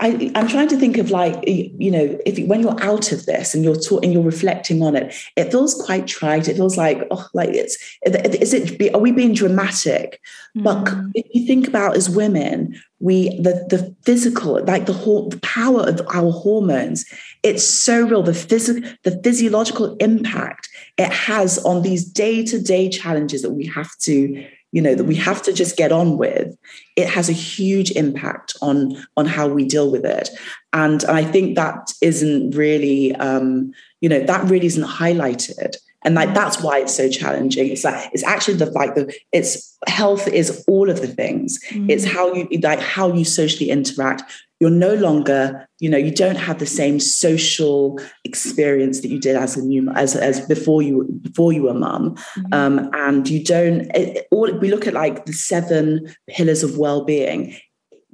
I, 0.00 0.32
am 0.34 0.48
trying 0.48 0.66
to 0.68 0.76
think 0.76 0.98
of 0.98 1.12
like 1.12 1.44
you 1.46 1.92
know 1.92 2.18
if 2.26 2.44
when 2.48 2.60
you're 2.60 2.82
out 2.82 3.12
of 3.12 3.24
this 3.24 3.54
and 3.54 3.62
you're 3.62 3.76
talking 3.76 4.10
you're 4.10 4.22
reflecting 4.22 4.82
on 4.82 4.96
it, 4.96 5.14
it 5.36 5.52
feels 5.52 5.74
quite 5.74 6.08
trite. 6.08 6.48
It 6.48 6.56
feels 6.56 6.76
like 6.76 7.06
oh, 7.12 7.28
like 7.34 7.50
it's 7.50 7.76
is 8.04 8.52
it 8.52 8.94
are 8.94 8.98
we 8.98 9.12
being 9.12 9.32
dramatic? 9.32 10.20
Mm. 10.56 10.64
But 10.64 10.92
if 11.14 11.26
you 11.32 11.46
think 11.46 11.68
about 11.68 11.96
as 11.96 12.10
women, 12.10 12.74
we 12.98 13.28
the 13.40 13.64
the 13.70 13.94
physical 14.02 14.62
like 14.64 14.86
the 14.86 14.92
whole 14.92 15.28
the 15.28 15.40
power 15.40 15.82
of 15.82 16.00
our 16.12 16.32
hormones. 16.32 17.06
It's 17.44 17.64
so 17.64 18.02
real. 18.02 18.24
The 18.24 18.34
physical 18.34 18.90
the 19.04 19.20
physiological 19.22 19.96
impact 19.98 20.68
it 20.98 21.12
has 21.12 21.58
on 21.64 21.82
these 21.82 22.04
day 22.04 22.44
to 22.46 22.60
day 22.60 22.88
challenges 22.88 23.42
that 23.42 23.52
we 23.52 23.66
have 23.66 23.90
to 24.00 24.46
you 24.76 24.82
know 24.82 24.94
that 24.94 25.04
we 25.04 25.14
have 25.14 25.40
to 25.40 25.54
just 25.54 25.78
get 25.78 25.90
on 25.90 26.18
with 26.18 26.54
it 26.96 27.08
has 27.08 27.30
a 27.30 27.32
huge 27.32 27.90
impact 27.92 28.54
on 28.60 28.94
on 29.16 29.24
how 29.24 29.48
we 29.48 29.64
deal 29.64 29.90
with 29.90 30.04
it. 30.04 30.28
And 30.74 31.02
i 31.06 31.24
think 31.24 31.56
that 31.56 31.94
isn't 32.02 32.50
really 32.54 33.14
um 33.16 33.72
you 34.02 34.10
know 34.10 34.22
that 34.30 34.44
really 34.50 34.66
isn't 34.66 34.92
highlighted. 35.02 35.76
And 36.04 36.14
like 36.14 36.34
that's 36.34 36.62
why 36.62 36.78
it's 36.80 36.94
so 36.94 37.08
challenging. 37.08 37.68
It's 37.72 37.84
like 37.84 38.10
it's 38.12 38.22
actually 38.22 38.58
the 38.58 38.66
like 38.66 38.94
the 38.94 39.04
it's 39.32 39.76
health 39.88 40.28
is 40.28 40.62
all 40.68 40.90
of 40.90 41.00
the 41.00 41.08
things. 41.08 41.58
Mm. 41.70 41.90
it's 41.90 42.04
how 42.04 42.34
you 42.34 42.46
like 42.60 42.80
how 42.80 43.06
you 43.12 43.24
socially 43.24 43.70
interact 43.70 44.22
you're 44.60 44.70
no 44.70 44.94
longer 44.94 45.68
you 45.80 45.90
know 45.90 45.98
you 45.98 46.10
don't 46.10 46.36
have 46.36 46.58
the 46.58 46.66
same 46.66 46.98
social 46.98 47.98
experience 48.24 49.00
that 49.00 49.08
you 49.08 49.20
did 49.20 49.36
as 49.36 49.56
a 49.56 49.62
new 49.62 49.90
as 49.90 50.16
as 50.16 50.46
before 50.46 50.82
you 50.82 51.04
before 51.22 51.52
you 51.52 51.62
were 51.64 51.74
mum. 51.74 52.14
Mm-hmm. 52.14 52.54
um, 52.54 52.90
and 52.94 53.28
you 53.28 53.42
don't 53.44 53.90
it, 53.94 54.26
all 54.30 54.50
we 54.58 54.70
look 54.70 54.86
at 54.86 54.94
like 54.94 55.26
the 55.26 55.32
seven 55.32 56.14
pillars 56.28 56.62
of 56.62 56.78
well-being. 56.78 57.56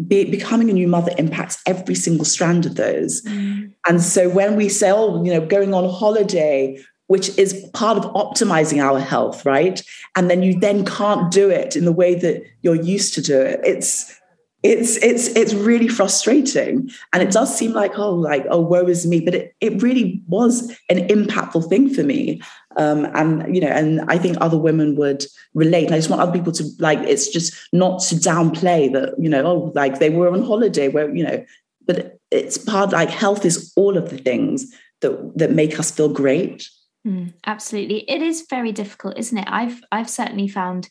Be, 0.09 0.29
becoming 0.29 0.69
a 0.69 0.73
new 0.73 0.89
mother 0.89 1.13
impacts 1.17 1.63
every 1.65 1.95
single 1.95 2.25
strand 2.25 2.67
of 2.67 2.75
those. 2.75 3.23
Mm. 3.23 3.73
and 3.89 4.03
so 4.03 4.29
when 4.29 4.57
we 4.57 4.69
say 4.69 4.91
oh 4.91 5.23
you 5.23 5.33
know 5.33 5.47
going 5.47 5.75
on 5.75 5.89
holiday 5.89 6.77
which 7.07 7.37
is 7.39 7.69
part 7.75 7.99
of 7.99 8.05
optimizing 8.15 8.83
our 8.83 8.99
health 8.99 9.45
right? 9.45 9.83
And 10.17 10.31
then 10.31 10.43
you 10.43 10.59
then 10.59 10.85
can't 10.85 11.31
do 11.31 11.51
it 11.51 11.77
in 11.77 11.85
the 11.85 11.93
way 11.93 12.15
that 12.15 12.43
you're 12.63 12.75
used 12.75 13.13
to 13.15 13.21
do 13.21 13.39
it. 13.39 13.61
It's 13.65 14.19
it's 14.63 14.97
it's 14.99 15.29
it's 15.29 15.55
really 15.55 15.89
frustrating. 15.89 16.91
And 17.13 17.23
it 17.23 17.33
does 17.33 17.57
seem 17.57 17.73
like 17.73 17.99
oh 17.99 18.15
like 18.15 18.45
oh 18.49 18.61
woe 18.61 18.87
is 18.87 19.07
me. 19.07 19.21
But 19.21 19.35
it, 19.35 19.57
it 19.61 19.83
really 19.83 20.23
was 20.29 20.71
an 20.89 21.09
impactful 21.09 21.69
thing 21.69 21.93
for 21.93 22.03
me. 22.03 22.41
Um, 22.77 23.07
and 23.15 23.55
you 23.55 23.61
know 23.61 23.69
and 23.69 24.01
i 24.09 24.17
think 24.17 24.39
other 24.41 24.57
women 24.57 24.97
would 24.97 25.25
relate. 25.53 25.87
And 25.87 25.95
i 25.95 25.99
just 25.99 26.09
want 26.09 26.23
other 26.23 26.33
people 26.33 26.53
to 26.53 26.65
like 26.79 26.99
it's 27.01 27.29
just 27.29 27.53
not 27.73 28.01
to 28.05 28.15
downplay 28.15 28.91
that 28.93 29.15
you 29.19 29.29
know 29.29 29.45
oh 29.45 29.73
like 29.75 29.99
they 29.99 30.09
were 30.09 30.33
on 30.33 30.43
holiday 30.45 30.89
where 30.89 31.15
you 31.15 31.25
know. 31.25 31.45
But 31.85 32.19
it's 32.31 32.59
part 32.59 32.93
like 32.93 33.11
health 33.11 33.45
is 33.45 33.73
all 33.75 33.97
of 33.97 34.11
the 34.11 34.19
things 34.19 34.73
that 35.01 35.37
that 35.37 35.51
make 35.51 35.81
us 35.81 35.91
feel 35.91 36.09
great. 36.09 36.69
Mm, 37.05 37.35
absolutely. 37.45 38.09
It 38.09 38.23
is 38.23 38.47
very 38.49 38.71
difficult 38.71 39.19
isn't 39.19 39.37
it? 39.37 39.49
I've 39.49 39.83
i've 39.91 40.09
certainly 40.09 40.47
found 40.47 40.89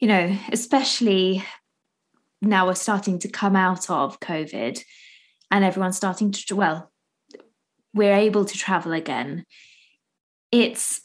you 0.00 0.08
know 0.08 0.36
especially 0.52 1.42
now 2.42 2.66
we're 2.66 2.74
starting 2.74 3.18
to 3.20 3.28
come 3.28 3.56
out 3.56 3.88
of 3.88 4.20
COVID 4.20 4.82
and 5.50 5.64
everyone's 5.64 5.96
starting 5.96 6.32
to, 6.32 6.56
well, 6.56 6.90
we're 7.94 8.14
able 8.14 8.44
to 8.44 8.58
travel 8.58 8.92
again. 8.92 9.44
It's 10.50 11.00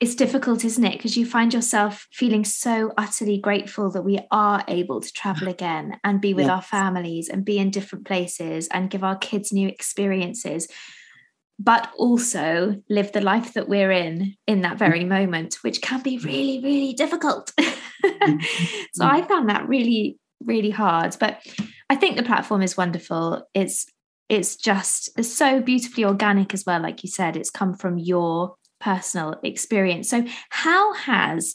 it's 0.00 0.14
difficult, 0.14 0.64
isn't 0.64 0.84
it? 0.84 0.92
Because 0.92 1.16
you 1.16 1.26
find 1.26 1.52
yourself 1.52 2.06
feeling 2.12 2.44
so 2.44 2.92
utterly 2.96 3.38
grateful 3.38 3.90
that 3.90 4.02
we 4.02 4.20
are 4.30 4.62
able 4.68 5.00
to 5.00 5.12
travel 5.12 5.48
again 5.56 5.98
and 6.04 6.20
be 6.20 6.34
with 6.34 6.46
yes. 6.46 6.52
our 6.52 6.62
families 6.62 7.28
and 7.28 7.44
be 7.44 7.58
in 7.58 7.70
different 7.70 8.06
places 8.06 8.68
and 8.68 8.90
give 8.90 9.02
our 9.02 9.16
kids 9.16 9.52
new 9.52 9.68
experiences, 9.68 10.68
but 11.58 11.90
also 11.96 12.80
live 12.88 13.10
the 13.10 13.20
life 13.20 13.54
that 13.54 13.68
we're 13.68 13.90
in 13.90 14.36
in 14.46 14.60
that 14.60 14.78
very 14.78 15.04
moment, 15.04 15.54
which 15.62 15.82
can 15.82 16.00
be 16.02 16.18
really, 16.18 16.60
really 16.62 16.92
difficult. 16.92 17.52
Mm-hmm. 18.00 18.38
so 18.94 19.04
I 19.04 19.22
found 19.22 19.48
that 19.48 19.68
really, 19.68 20.18
really 20.44 20.70
hard. 20.70 21.16
But 21.18 21.40
I 21.90 21.96
think 21.96 22.16
the 22.16 22.22
platform 22.22 22.62
is 22.62 22.76
wonderful. 22.76 23.46
It's 23.54 23.86
it's 24.28 24.56
just 24.56 25.10
it's 25.16 25.32
so 25.32 25.60
beautifully 25.62 26.04
organic 26.04 26.52
as 26.52 26.66
well 26.66 26.82
like 26.82 27.02
you 27.02 27.08
said 27.08 27.34
it's 27.34 27.48
come 27.48 27.74
from 27.74 27.98
your 27.98 28.56
personal 28.80 29.36
experience. 29.42 30.08
So, 30.10 30.24
how 30.50 30.92
has 30.94 31.54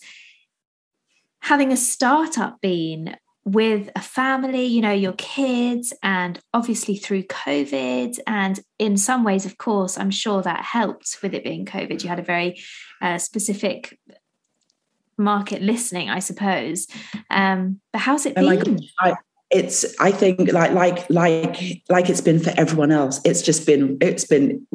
having 1.42 1.72
a 1.72 1.78
startup 1.78 2.60
been 2.62 3.16
with 3.46 3.90
a 3.96 4.02
family, 4.02 4.66
you 4.66 4.82
know, 4.82 4.94
your 4.94 5.13
kids, 5.13 5.94
and 6.02 6.40
obviously 6.54 6.96
through 6.96 7.24
COVID. 7.24 8.18
And 8.25 8.60
in 8.80 8.96
some 8.96 9.25
ways, 9.25 9.46
of 9.46 9.58
course, 9.58 9.98
I'm 9.98 10.12
sure 10.12 10.42
that 10.42 10.63
helped 10.63 11.18
with 11.22 11.34
it 11.34 11.44
being 11.44 11.66
COVID. 11.66 12.02
You 12.02 12.10
had 12.10 12.20
a 12.20 12.24
very 12.24 12.62
uh, 13.02 13.18
specific 13.18 14.00
market 15.17 15.62
listening, 15.62 16.10
I 16.10 16.20
suppose. 16.20 16.88
Um, 17.29 17.79
but 17.91 18.00
how's 18.01 18.25
it 18.25 18.36
been? 18.36 18.79
I, 19.00 19.13
it's 19.53 19.86
i 20.00 20.12
think 20.12 20.51
like 20.51 20.72
like 20.72 21.08
like 21.12 21.84
like 21.88 22.10
it's 22.10 22.22
been 22.22 22.39
for 22.39 22.51
everyone 22.58 22.91
else 22.91 23.22
it's 23.24 23.41
just 23.41 23.67
been 23.67 23.98
it's 24.01 24.25
been 24.25 24.65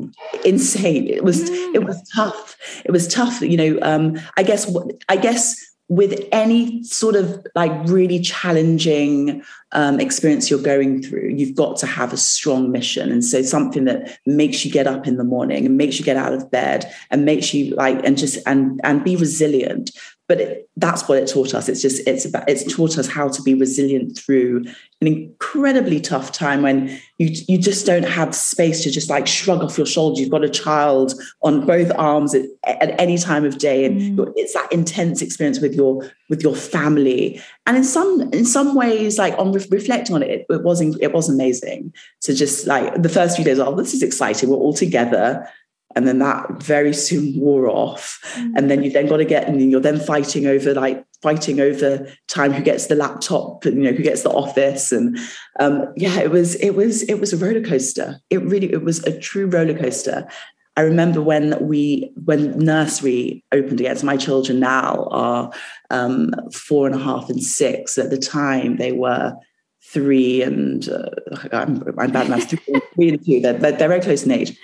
insane 0.44 1.08
it 1.08 1.24
was 1.24 1.50
mm. 1.50 1.74
it 1.74 1.84
was 1.84 2.00
tough 2.14 2.56
it 2.84 2.92
was 2.92 3.08
tough 3.08 3.40
you 3.40 3.56
know 3.56 3.78
um 3.82 4.16
i 4.36 4.42
guess 4.42 4.72
i 5.08 5.16
guess 5.16 5.56
with 5.88 6.22
any 6.32 6.82
sort 6.84 7.16
of 7.16 7.46
like 7.54 7.72
really 7.86 8.20
challenging 8.20 9.42
um, 9.72 9.98
experience 9.98 10.50
you're 10.50 10.60
going 10.60 11.02
through, 11.02 11.30
you've 11.30 11.56
got 11.56 11.78
to 11.78 11.86
have 11.86 12.12
a 12.12 12.16
strong 12.18 12.70
mission. 12.70 13.10
And 13.10 13.24
so 13.24 13.40
something 13.40 13.86
that 13.86 14.18
makes 14.26 14.66
you 14.66 14.70
get 14.70 14.86
up 14.86 15.06
in 15.06 15.16
the 15.16 15.24
morning 15.24 15.64
and 15.64 15.78
makes 15.78 15.98
you 15.98 16.04
get 16.04 16.18
out 16.18 16.34
of 16.34 16.50
bed 16.50 16.92
and 17.10 17.24
makes 17.24 17.54
you 17.54 17.74
like 17.74 18.04
and 18.04 18.18
just 18.18 18.38
and 18.46 18.78
and 18.84 19.02
be 19.02 19.16
resilient 19.16 19.90
but 20.28 20.40
it, 20.40 20.68
that's 20.76 21.08
what 21.08 21.18
it 21.18 21.26
taught 21.26 21.54
us. 21.54 21.68
It's 21.68 21.80
just 21.80 22.06
it's 22.06 22.24
about 22.26 22.48
it's 22.48 22.64
taught 22.72 22.98
us 22.98 23.08
how 23.08 23.28
to 23.28 23.42
be 23.42 23.54
resilient 23.54 24.16
through 24.18 24.64
an 25.00 25.06
incredibly 25.06 26.00
tough 26.00 26.32
time 26.32 26.62
when 26.62 26.88
you 27.16 27.30
you 27.48 27.58
just 27.58 27.86
don't 27.86 28.04
have 28.04 28.34
space 28.34 28.82
to 28.82 28.90
just 28.90 29.08
like 29.08 29.26
shrug 29.26 29.62
off 29.62 29.78
your 29.78 29.86
shoulders 29.86 30.20
you've 30.20 30.30
got 30.30 30.44
a 30.44 30.48
child 30.48 31.14
on 31.42 31.64
both 31.64 31.90
arms 31.96 32.34
at, 32.34 32.42
at 32.64 33.00
any 33.00 33.16
time 33.16 33.44
of 33.44 33.58
day 33.58 33.84
and 33.84 34.18
mm. 34.18 34.32
it's 34.36 34.54
that 34.54 34.70
intense 34.72 35.22
experience 35.22 35.60
with 35.60 35.74
your 35.74 36.10
with 36.28 36.42
your 36.42 36.54
family. 36.54 37.40
And 37.66 37.76
in 37.76 37.84
some 37.84 38.20
in 38.32 38.44
some 38.44 38.74
ways 38.74 39.18
like 39.18 39.38
on 39.38 39.52
re- 39.52 39.66
reflecting 39.70 40.14
on 40.14 40.22
it 40.22 40.46
it 40.48 40.62
was 40.62 40.80
it 40.80 41.12
was 41.12 41.28
amazing 41.28 41.92
to 42.22 42.34
just 42.34 42.66
like 42.66 43.02
the 43.02 43.08
first 43.08 43.36
few 43.36 43.44
days 43.44 43.58
oh 43.58 43.74
this 43.74 43.94
is 43.94 44.02
exciting. 44.02 44.50
We're 44.50 44.56
all 44.56 44.74
together 44.74 45.48
and 45.96 46.06
then 46.06 46.18
that 46.18 46.62
very 46.62 46.92
soon 46.92 47.38
wore 47.38 47.68
off 47.68 48.20
mm. 48.34 48.52
and 48.56 48.70
then 48.70 48.82
you 48.82 48.90
then 48.90 49.06
got 49.06 49.16
to 49.18 49.24
get 49.24 49.48
and 49.48 49.70
you're 49.70 49.80
then 49.80 49.98
fighting 49.98 50.46
over 50.46 50.74
like 50.74 51.04
fighting 51.22 51.60
over 51.60 52.06
time 52.28 52.52
who 52.52 52.62
gets 52.62 52.86
the 52.86 52.94
laptop 52.94 53.64
and 53.64 53.78
you 53.78 53.84
know 53.84 53.96
who 53.96 54.02
gets 54.02 54.22
the 54.22 54.30
office 54.30 54.92
and 54.92 55.18
um, 55.60 55.86
yeah 55.96 56.20
it 56.20 56.30
was 56.30 56.54
it 56.56 56.70
was 56.70 57.02
it 57.04 57.20
was 57.20 57.32
a 57.32 57.36
roller 57.36 57.62
coaster 57.62 58.20
it 58.30 58.42
really 58.42 58.72
it 58.72 58.84
was 58.84 59.02
a 59.04 59.18
true 59.18 59.46
roller 59.46 59.76
coaster 59.76 60.28
I 60.76 60.82
remember 60.82 61.20
when 61.20 61.58
we 61.66 62.12
when 62.24 62.56
nursery 62.56 63.44
opened 63.50 63.80
again. 63.80 63.96
So 63.96 64.06
my 64.06 64.16
children 64.16 64.60
now 64.60 65.08
are 65.10 65.50
um, 65.90 66.32
four 66.52 66.86
and 66.86 66.94
a 66.94 67.00
half 67.00 67.28
and 67.28 67.42
six. 67.42 67.98
At 67.98 68.10
the 68.10 68.16
time, 68.16 68.76
they 68.76 68.92
were 68.92 69.34
three 69.92 70.40
and 70.40 70.88
uh, 70.88 71.10
I'm, 71.50 71.82
I'm 71.98 72.12
bad 72.12 72.28
math. 72.28 72.50
three 72.94 73.08
and 73.08 73.24
two. 73.24 73.40
They're, 73.40 73.54
they're, 73.54 73.72
they're 73.72 73.88
very 73.88 74.00
close 74.00 74.24
in 74.24 74.30
age. 74.30 74.56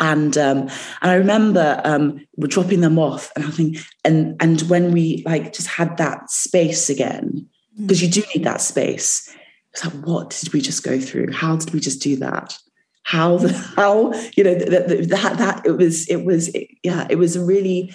And 0.00 0.38
um, 0.38 0.60
and 1.02 1.10
I 1.10 1.14
remember 1.14 1.80
um, 1.84 2.24
we're 2.36 2.46
dropping 2.46 2.82
them 2.82 2.98
off, 2.98 3.32
and 3.34 3.44
I 3.44 3.50
think, 3.50 3.78
and 4.04 4.36
and 4.40 4.60
when 4.62 4.92
we 4.92 5.24
like 5.26 5.52
just 5.52 5.66
had 5.66 5.96
that 5.96 6.30
space 6.30 6.88
again, 6.88 7.48
because 7.80 7.98
mm. 7.98 8.02
you 8.02 8.08
do 8.08 8.22
need 8.34 8.44
that 8.44 8.60
space. 8.60 9.34
It's 9.72 9.84
like, 9.84 9.94
what 10.04 10.30
did 10.30 10.52
we 10.52 10.60
just 10.60 10.84
go 10.84 11.00
through? 11.00 11.32
How 11.32 11.56
did 11.56 11.72
we 11.72 11.80
just 11.80 12.00
do 12.00 12.16
that? 12.16 12.56
How 13.02 13.38
the 13.38 13.52
how 13.52 14.12
you 14.36 14.44
know 14.44 14.54
that 14.54 15.08
that 15.08 15.38
that 15.38 15.66
it 15.66 15.72
was 15.72 16.06
it 16.08 16.24
was 16.24 16.54
yeah 16.82 17.06
it 17.10 17.16
was 17.16 17.36
a 17.36 17.44
really 17.44 17.92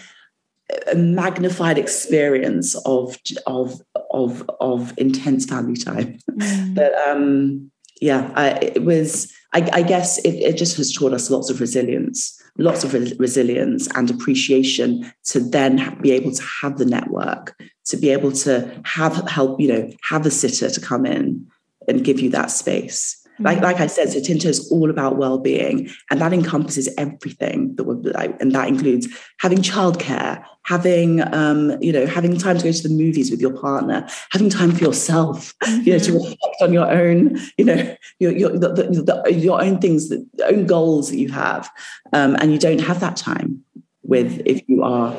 a 0.92 0.96
magnified 0.96 1.78
experience 1.78 2.76
of 2.86 3.18
of 3.46 3.82
of 4.12 4.50
of 4.60 4.94
intense 4.98 5.46
family 5.46 5.76
time. 5.76 6.18
Mm. 6.32 6.76
But 6.76 6.94
um, 7.08 7.72
yeah, 8.04 8.32
I, 8.36 8.50
it 8.62 8.84
was 8.84 9.32
I, 9.54 9.70
I 9.72 9.82
guess 9.82 10.18
it, 10.20 10.32
it, 10.32 10.58
just 10.58 10.76
has 10.76 10.92
taught 10.92 11.14
us 11.14 11.30
lots 11.30 11.50
of 11.50 11.62
resilience, 11.62 12.42
lots 12.58 12.84
of 12.84 12.94
re- 12.94 13.14
resilience 13.18 13.88
and 13.96 14.10
appreciation 14.10 15.10
to 15.28 15.40
then 15.40 15.98
be 16.02 16.12
able 16.12 16.32
to 16.32 16.44
have 16.62 16.78
the 16.78 16.86
network, 16.86 17.56
to 17.86 17.96
be 17.96 18.10
able 18.10 18.34
to 18.34 18.82
have 18.84 19.16
help, 19.30 19.62
you 19.62 19.70
know, 19.70 19.90
have 20.10 20.26
a 20.26 20.32
sitter 20.32 20.70
to 20.70 20.82
come 20.82 21.06
in 21.06 21.48
and 21.88 22.04
give 22.04 22.20
you 22.20 22.30
that 22.32 22.52
space. 22.52 23.23
Like, 23.40 23.62
like 23.62 23.78
I 23.78 23.88
said, 23.88 24.12
so 24.12 24.22
Tinto 24.22 24.48
is 24.48 24.72
all 24.72 24.90
about 24.90 25.18
well-being, 25.18 25.90
and 26.12 26.22
that 26.22 26.34
encompasses 26.34 26.88
everything 26.98 27.76
that 27.76 27.84
would 27.84 28.06
like, 28.14 28.40
and 28.42 28.52
that 28.52 28.68
includes 28.68 29.08
having 29.40 29.60
childcare, 29.60 30.44
having 30.66 31.22
um, 31.34 31.76
you 31.82 31.92
know, 31.92 32.06
having 32.06 32.38
time 32.38 32.58
to 32.58 32.64
go 32.64 32.72
to 32.72 32.84
the 32.84 32.94
movies 32.94 33.32
with 33.32 33.42
your 33.42 33.54
partner, 33.54 34.08
having 34.32 34.50
time 34.50 34.72
for 34.72 34.84
yourself, 34.84 35.54
mm-hmm. 35.64 35.82
you 35.82 35.94
know, 35.94 36.00
to 36.00 36.12
mm-hmm. 36.12 36.18
reflect 36.18 36.62
on 36.62 36.74
your 36.74 36.90
own, 36.90 37.40
you 37.58 37.66
know, 37.66 37.96
your 38.20 38.32
your 38.32 38.50
the, 38.52 38.70
the, 38.70 39.24
the, 39.24 39.34
your 39.34 39.62
own 39.62 39.80
things, 39.80 40.10
the 40.10 40.26
own 40.46 40.68
goals 40.68 41.10
that 41.10 41.18
you 41.18 41.32
have, 41.32 41.70
um, 42.14 42.36
and 42.40 42.52
you 42.52 42.60
don't 42.60 42.82
have 42.82 43.00
that 43.00 43.18
time 43.18 43.64
with 44.04 44.42
if 44.46 44.62
you 44.68 44.84
are 44.84 45.16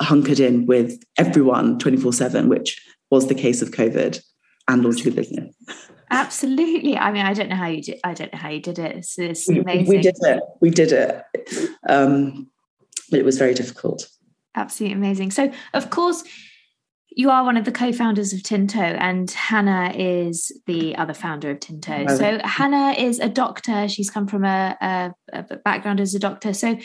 hunkered 0.00 0.40
in 0.40 0.66
with 0.66 1.02
everyone 1.18 1.78
24 1.78 2.12
7 2.12 2.48
which 2.48 2.82
was 3.10 3.28
the 3.28 3.34
case 3.34 3.60
of 3.60 3.70
covid 3.70 4.22
and 4.68 4.82
launching 4.82 5.12
a 5.12 5.14
business 5.14 5.54
Absolutely. 6.12 6.96
I 6.96 7.10
mean, 7.10 7.24
I 7.24 7.32
don't 7.32 7.48
know 7.48 7.56
how 7.56 7.68
you 7.68 7.82
did. 7.82 7.98
I 8.04 8.12
don't 8.12 8.32
know 8.32 8.38
how 8.38 8.50
you 8.50 8.60
did 8.60 8.78
it. 8.78 8.96
It's, 8.96 9.18
it's 9.18 9.48
amazing. 9.48 9.88
We, 9.88 9.98
did 10.00 10.14
it. 10.20 10.42
We 10.60 10.70
did 10.70 10.92
it. 10.92 11.22
Um, 11.88 12.50
but 13.10 13.18
it 13.18 13.24
was 13.24 13.38
very 13.38 13.54
difficult. 13.54 14.08
Absolutely 14.54 14.96
amazing. 14.96 15.30
So, 15.30 15.50
of 15.72 15.88
course, 15.88 16.22
you 17.08 17.30
are 17.30 17.44
one 17.44 17.56
of 17.56 17.64
the 17.64 17.72
co-founders 17.72 18.32
of 18.32 18.42
Tinto, 18.42 18.78
and 18.78 19.30
Hannah 19.30 19.92
is 19.94 20.52
the 20.66 20.94
other 20.96 21.14
founder 21.14 21.50
of 21.50 21.60
Tinto. 21.60 22.04
Oh. 22.08 22.16
So, 22.16 22.38
Hannah 22.44 22.92
is 22.92 23.18
a 23.18 23.28
doctor. 23.28 23.88
She's 23.88 24.10
come 24.10 24.26
from 24.26 24.44
a, 24.44 24.76
a, 24.80 25.14
a 25.32 25.56
background 25.64 26.00
as 26.00 26.14
a 26.14 26.18
doctor. 26.18 26.52
So, 26.52 26.78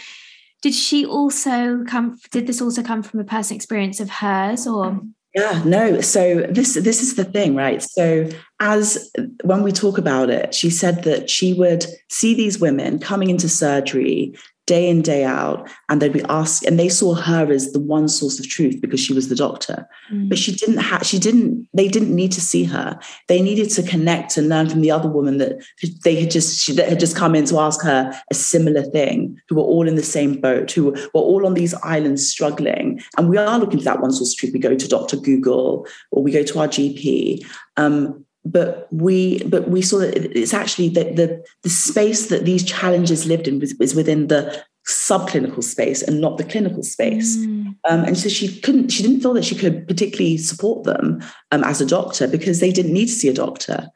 did 0.61 0.73
she 0.73 1.05
also 1.05 1.83
come? 1.85 2.17
Did 2.31 2.47
this 2.47 2.61
also 2.61 2.81
come 2.81 3.03
from 3.03 3.19
a 3.19 3.25
personal 3.25 3.57
experience 3.57 3.99
of 3.99 4.09
hers, 4.09 4.65
or? 4.65 5.01
Yeah, 5.37 5.61
no. 5.65 6.01
So 6.01 6.47
this 6.49 6.73
this 6.73 7.03
is 7.03 7.13
the 7.13 7.23
thing, 7.23 7.53
right? 7.53 7.79
So 7.83 8.27
as 8.59 9.11
when 9.43 9.61
we 9.61 9.71
talk 9.71 9.99
about 9.99 10.31
it, 10.31 10.55
she 10.55 10.71
said 10.71 11.03
that 11.03 11.29
she 11.29 11.53
would 11.53 11.85
see 12.09 12.33
these 12.33 12.59
women 12.59 12.97
coming 12.97 13.29
into 13.29 13.47
surgery 13.47 14.33
day 14.67 14.87
in 14.87 15.01
day 15.01 15.23
out 15.23 15.67
and 15.89 16.01
they'd 16.01 16.13
be 16.13 16.23
asked 16.29 16.63
and 16.65 16.77
they 16.77 16.89
saw 16.89 17.15
her 17.15 17.51
as 17.51 17.71
the 17.71 17.79
one 17.79 18.07
source 18.07 18.37
of 18.37 18.47
truth 18.47 18.79
because 18.79 18.99
she 18.99 19.13
was 19.13 19.29
the 19.29 19.35
doctor. 19.35 19.87
Mm. 20.11 20.29
but 20.29 20.37
she 20.37 20.53
didn't 20.53 20.77
have 20.77 21.05
she 21.05 21.17
didn't 21.17 21.67
they 21.73 21.87
didn't 21.87 22.13
need 22.13 22.31
to 22.33 22.41
see 22.41 22.65
her. 22.65 22.99
They 23.27 23.41
needed 23.41 23.69
to 23.71 23.83
connect 23.83 24.37
and 24.37 24.49
learn 24.49 24.69
from 24.69 24.81
the 24.81 24.91
other 24.91 25.09
woman 25.09 25.37
that 25.39 25.63
they 26.03 26.15
had 26.21 26.29
just 26.29 26.59
she 26.59 26.75
had 26.75 26.99
just 26.99 27.15
come 27.15 27.33
in 27.33 27.45
to 27.45 27.59
ask 27.59 27.81
her 27.83 28.13
a 28.29 28.35
similar 28.35 28.83
thing 28.83 29.39
who 29.49 29.55
were 29.55 29.63
all 29.63 29.87
in 29.87 29.95
the 29.95 30.03
same 30.03 30.39
boat 30.39 30.71
who 30.71 30.91
were 30.91 31.21
all 31.29 31.45
on 31.45 31.55
these 31.55 31.73
islands 31.75 32.29
struggling. 32.29 33.01
And 33.17 33.29
we 33.29 33.37
are 33.37 33.57
looking 33.57 33.79
for 33.79 33.85
that 33.85 34.01
one 34.01 34.11
source 34.11 34.33
of 34.33 34.37
truth. 34.37 34.53
We 34.53 34.59
go 34.59 34.75
to 34.75 34.87
dr 34.87 35.17
google 35.17 35.87
or 36.11 36.21
we 36.21 36.31
go 36.31 36.43
to 36.43 36.59
our 36.59 36.67
gp 36.67 37.45
um, 37.77 38.25
but 38.51 38.87
we 38.91 39.43
but 39.43 39.69
we 39.69 39.81
saw 39.81 39.99
that 39.99 40.15
it's 40.37 40.53
actually 40.53 40.89
that 40.89 41.15
the 41.15 41.43
the 41.63 41.69
space 41.69 42.27
that 42.27 42.45
these 42.45 42.63
challenges 42.63 43.25
lived 43.25 43.47
in 43.47 43.59
was, 43.59 43.75
was 43.79 43.95
within 43.95 44.27
the 44.27 44.63
subclinical 44.87 45.63
space 45.63 46.01
and 46.01 46.21
not 46.21 46.37
the 46.37 46.45
clinical 46.45 46.81
space 46.81 47.37
mm. 47.37 47.75
um, 47.89 48.05
and 48.05 48.17
so 48.17 48.29
she 48.29 48.59
couldn't 48.61 48.89
she 48.89 49.03
didn't 49.03 49.21
feel 49.21 49.33
that 49.33 49.43
she 49.43 49.55
could 49.55 49.85
particularly 49.87 50.37
support 50.37 50.85
them 50.85 51.21
um, 51.51 51.63
as 51.63 51.81
a 51.81 51.85
doctor 51.85 52.27
because 52.27 52.59
they 52.59 52.71
didn't 52.71 52.93
need 52.93 53.07
to 53.07 53.11
see 53.11 53.27
a 53.27 53.33
doctor 53.33 53.89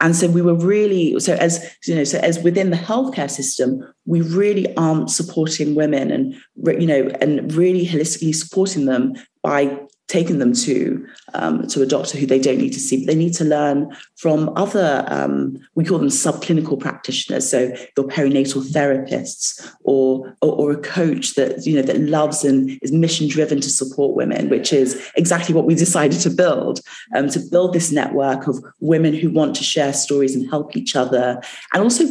and 0.00 0.14
so 0.14 0.28
we 0.28 0.42
were 0.42 0.54
really 0.54 1.18
so 1.18 1.34
as 1.34 1.76
you 1.86 1.94
know 1.94 2.04
so 2.04 2.18
as 2.18 2.38
within 2.44 2.70
the 2.70 2.76
healthcare 2.76 3.30
system 3.30 3.82
we 4.04 4.20
really 4.20 4.74
aren't 4.76 5.10
supporting 5.10 5.74
women 5.74 6.12
and 6.12 6.34
you 6.80 6.86
know 6.86 7.10
and 7.20 7.52
really 7.54 7.86
holistically 7.86 8.34
supporting 8.34 8.86
them 8.86 9.14
by 9.42 9.76
taking 10.08 10.38
them 10.38 10.52
to 10.52 11.04
um, 11.34 11.66
to 11.66 11.82
a 11.82 11.86
doctor 11.86 12.16
who 12.16 12.26
they 12.26 12.38
don't 12.38 12.58
need 12.58 12.72
to 12.72 12.80
see. 12.80 12.98
But 12.98 13.06
they 13.06 13.18
need 13.18 13.34
to 13.34 13.44
learn 13.44 13.94
from 14.16 14.52
other 14.56 15.04
um, 15.08 15.58
we 15.74 15.84
call 15.84 15.98
them 15.98 16.08
subclinical 16.08 16.78
practitioners, 16.78 17.48
so 17.48 17.74
your 17.96 18.06
perinatal 18.06 18.62
therapists 18.70 19.72
or, 19.84 20.36
or, 20.42 20.52
or 20.52 20.70
a 20.72 20.76
coach 20.76 21.34
that 21.34 21.66
you 21.66 21.74
know 21.74 21.82
that 21.82 22.00
loves 22.00 22.44
and 22.44 22.78
is 22.82 22.92
mission 22.92 23.28
driven 23.28 23.60
to 23.60 23.70
support 23.70 24.16
women, 24.16 24.48
which 24.48 24.72
is 24.72 25.10
exactly 25.16 25.54
what 25.54 25.66
we 25.66 25.74
decided 25.74 26.20
to 26.20 26.30
build 26.30 26.80
um, 27.14 27.28
to 27.28 27.40
build 27.50 27.72
this 27.72 27.90
network 27.90 28.46
of 28.46 28.62
women 28.80 29.12
who 29.14 29.30
want 29.30 29.56
to 29.56 29.64
share 29.64 29.92
stories 29.92 30.34
and 30.34 30.48
help 30.48 30.76
each 30.76 30.94
other, 30.94 31.40
and 31.72 31.82
also 31.82 32.04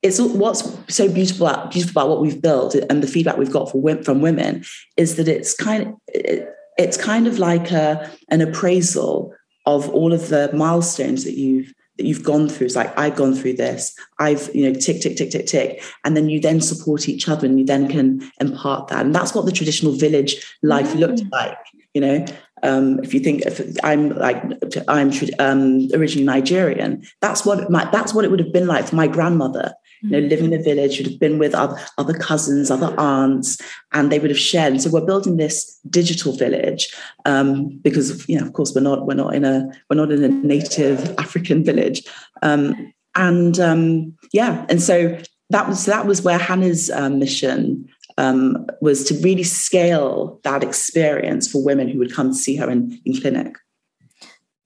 it's 0.00 0.20
what's 0.20 0.62
so 0.88 1.12
beautiful 1.12 1.48
about, 1.48 1.72
beautiful 1.72 2.00
about 2.00 2.08
what 2.08 2.20
we've 2.20 2.40
built 2.40 2.76
and 2.76 3.02
the 3.02 3.08
feedback 3.08 3.36
we've 3.36 3.52
got 3.52 3.68
for, 3.68 4.02
from 4.04 4.20
women 4.20 4.64
is 4.96 5.16
that 5.16 5.26
it's 5.26 5.54
kind 5.54 5.88
of 5.88 6.48
it's 6.78 6.96
kind 6.96 7.26
of 7.26 7.38
like 7.38 7.70
a, 7.70 8.10
an 8.30 8.40
appraisal 8.40 9.34
of 9.66 9.88
all 9.90 10.12
of 10.12 10.28
the 10.28 10.50
milestones 10.54 11.24
that 11.24 11.36
you've 11.36 11.72
that 11.98 12.06
you've 12.06 12.22
gone 12.22 12.48
through. 12.48 12.66
It's 12.66 12.76
like 12.76 12.96
I've 12.96 13.16
gone 13.16 13.34
through 13.34 13.54
this. 13.54 13.94
I've 14.20 14.48
you 14.54 14.64
know 14.64 14.78
tick 14.78 15.02
tick 15.02 15.16
tick 15.16 15.30
tick 15.30 15.46
tick, 15.46 15.82
and 16.04 16.16
then 16.16 16.30
you 16.30 16.40
then 16.40 16.60
support 16.60 17.08
each 17.08 17.28
other, 17.28 17.46
and 17.46 17.58
you 17.58 17.66
then 17.66 17.88
can 17.88 18.30
impart 18.40 18.88
that. 18.88 19.04
And 19.04 19.14
that's 19.14 19.34
what 19.34 19.44
the 19.44 19.52
traditional 19.52 19.92
village 19.92 20.56
life 20.62 20.94
mm. 20.94 21.00
looked 21.00 21.22
like. 21.32 21.58
You 21.94 22.00
know, 22.00 22.24
um, 22.62 23.00
if 23.00 23.12
you 23.12 23.20
think 23.20 23.42
if 23.42 23.60
I'm 23.82 24.10
like 24.10 24.42
I'm 24.86 25.12
um, 25.40 25.88
originally 25.92 26.24
Nigerian, 26.24 27.02
that's 27.20 27.44
what 27.44 27.68
my, 27.68 27.90
that's 27.90 28.14
what 28.14 28.24
it 28.24 28.30
would 28.30 28.40
have 28.40 28.52
been 28.52 28.68
like 28.68 28.86
for 28.86 28.96
my 28.96 29.08
grandmother 29.08 29.74
you 30.02 30.10
know, 30.10 30.18
living 30.18 30.52
in 30.52 30.60
a 30.60 30.62
village, 30.62 30.98
would 30.98 31.06
have 31.06 31.20
been 31.20 31.38
with 31.38 31.54
other, 31.54 31.78
other 31.98 32.14
cousins, 32.14 32.70
other 32.70 32.94
aunts, 32.98 33.58
and 33.92 34.10
they 34.10 34.18
would 34.18 34.30
have 34.30 34.38
shared. 34.38 34.72
And 34.72 34.82
so 34.82 34.90
we're 34.90 35.04
building 35.04 35.36
this 35.36 35.78
digital 35.90 36.32
village 36.36 36.94
um, 37.24 37.78
because, 37.78 38.28
you 38.28 38.38
know, 38.38 38.46
of 38.46 38.52
course, 38.52 38.74
we're 38.74 38.80
not 38.80 39.06
we're 39.06 39.14
not 39.14 39.34
in 39.34 39.44
a 39.44 39.70
we're 39.88 39.96
not 39.96 40.12
in 40.12 40.24
a 40.24 40.28
native 40.28 41.14
African 41.18 41.64
village, 41.64 42.06
um, 42.42 42.92
and 43.14 43.58
um, 43.58 44.16
yeah, 44.32 44.66
and 44.68 44.82
so 44.82 45.18
that 45.50 45.68
was 45.68 45.86
that 45.86 46.06
was 46.06 46.22
where 46.22 46.38
Hannah's 46.38 46.90
um, 46.90 47.18
mission 47.18 47.88
um, 48.18 48.66
was 48.80 49.04
to 49.04 49.14
really 49.20 49.44
scale 49.44 50.40
that 50.42 50.62
experience 50.62 51.50
for 51.50 51.64
women 51.64 51.88
who 51.88 51.98
would 51.98 52.12
come 52.12 52.30
to 52.30 52.34
see 52.34 52.56
her 52.56 52.68
in, 52.68 53.00
in 53.04 53.18
clinic. 53.20 53.56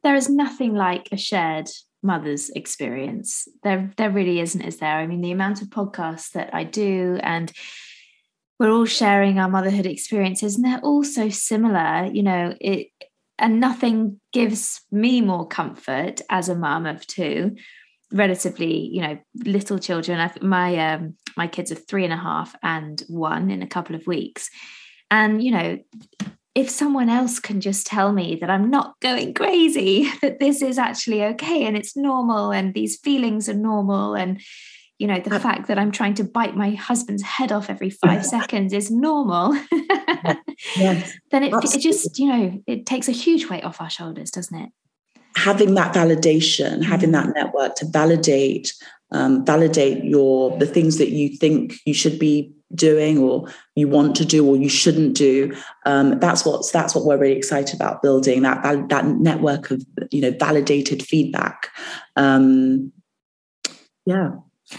There 0.03 0.17
is 0.17 0.29
nothing 0.29 0.75
like 0.75 1.09
a 1.13 1.17
shared 1.17 1.69
mother's 2.03 2.51
experience. 2.51 3.49
There, 3.63 3.93
there 3.97 4.11
really 4.11 4.41
isn't, 4.41 4.61
is 4.61 4.79
there? 4.79 4.97
I 4.97 5.07
mean, 5.07 5.21
the 5.21 5.33
amount 5.33 5.63
of 5.63 5.69
podcasts 5.69 6.33
that 6.33 6.55
I 6.55 6.65
do 6.65 7.19
and 7.23 7.53
we're 8.59 8.71
all 8.71 8.87
sharing 8.87 9.39
our 9.39 9.49
motherhood 9.49 9.87
experiences 9.87 10.57
and 10.57 10.65
they're 10.65 10.81
all 10.81 11.05
so 11.05 11.29
similar, 11.29 12.09
you 12.13 12.23
know, 12.23 12.55
it 12.61 12.89
and 13.39 13.59
nothing 13.59 14.21
gives 14.33 14.83
me 14.93 15.21
more 15.21 15.47
comfort 15.47 16.21
as 16.31 16.49
a 16.49 16.55
mum 16.55 16.87
of 16.87 17.07
two 17.07 17.57
relatively 18.13 18.89
you 18.93 19.01
know 19.01 19.19
little 19.45 19.79
children 19.79 20.19
I've, 20.19 20.43
my 20.43 20.93
um 20.93 21.17
my 21.37 21.47
kids 21.47 21.73
are 21.73 21.77
three 21.77 22.05
and 22.05 22.13
a 22.13 22.17
half 22.17 22.55
and 22.63 23.03
one 23.09 23.51
in 23.51 23.63
a 23.63 23.67
couple 23.67 23.97
of 23.97 24.07
weeks 24.07 24.51
and 25.11 25.43
you 25.43 25.51
know 25.51 25.79
if 26.55 26.69
someone 26.69 27.09
else 27.09 27.41
can 27.41 27.61
just 27.61 27.87
tell 27.87 28.13
me 28.13 28.37
that 28.37 28.51
I'm 28.51 28.71
not 28.71 28.99
going 29.01 29.35
crazy, 29.35 30.11
that 30.23 30.39
this 30.39 30.63
is 30.63 30.79
actually 30.79 31.25
okay 31.25 31.65
and 31.65 31.77
it's 31.77 31.97
normal 31.97 32.53
and 32.53 32.75
these 32.75 32.99
feelings 32.99 33.49
are 33.49 33.55
normal 33.55 34.15
and 34.15 34.41
you 34.99 35.09
know 35.09 35.19
the 35.19 35.35
uh, 35.35 35.39
fact 35.39 35.67
that 35.67 35.79
I'm 35.79 35.91
trying 35.91 36.15
to 36.15 36.25
bite 36.25 36.55
my 36.55 36.71
husband's 36.73 37.23
head 37.23 37.51
off 37.51 37.71
every 37.71 37.91
5 38.07 38.25
seconds 38.25 38.73
is 38.73 38.91
normal. 38.91 39.55
yes, 40.77 41.13
then 41.31 41.43
it, 41.43 41.53
it 41.53 41.81
just, 41.81 42.19
you 42.19 42.27
know, 42.29 42.63
it 42.67 42.87
takes 42.87 43.09
a 43.09 43.13
huge 43.13 43.49
weight 43.49 43.65
off 43.65 43.81
our 43.81 43.91
shoulders, 43.91 44.31
doesn't 44.31 44.57
it? 44.57 44.71
Having 45.35 45.75
that 45.75 45.95
validation, 45.95 46.85
having 46.85 47.13
that 47.13 47.27
mm. 47.27 47.35
network 47.35 47.75
to 47.77 47.87
validate 47.87 48.75
um, 49.13 49.45
validate 49.45 50.05
your 50.05 50.57
the 50.59 50.67
things 50.67 50.99
that 50.99 51.11
you 51.11 51.37
think 51.37 51.75
you 51.85 51.95
should 51.95 52.19
be 52.19 52.53
doing 52.75 53.19
or 53.19 53.47
you 53.75 53.89
want 53.89 54.17
to 54.17 54.25
do 54.25 54.47
or 54.47 54.57
you 54.57 54.69
shouldn't 54.69 55.17
do. 55.17 55.55
Um, 55.85 56.19
that's 56.19 56.45
what's 56.45 56.71
that's 56.71 56.95
what 56.95 57.05
we're 57.05 57.19
really 57.19 57.37
excited 57.37 57.75
about 57.75 58.03
building 58.03 58.43
that 58.43 58.89
that 58.89 59.07
network 59.07 59.71
of 59.71 59.85
you 60.11 60.21
know 60.21 60.33
validated 60.39 61.03
feedback. 61.03 61.69
Um, 62.17 62.93
yeah. 64.07 64.33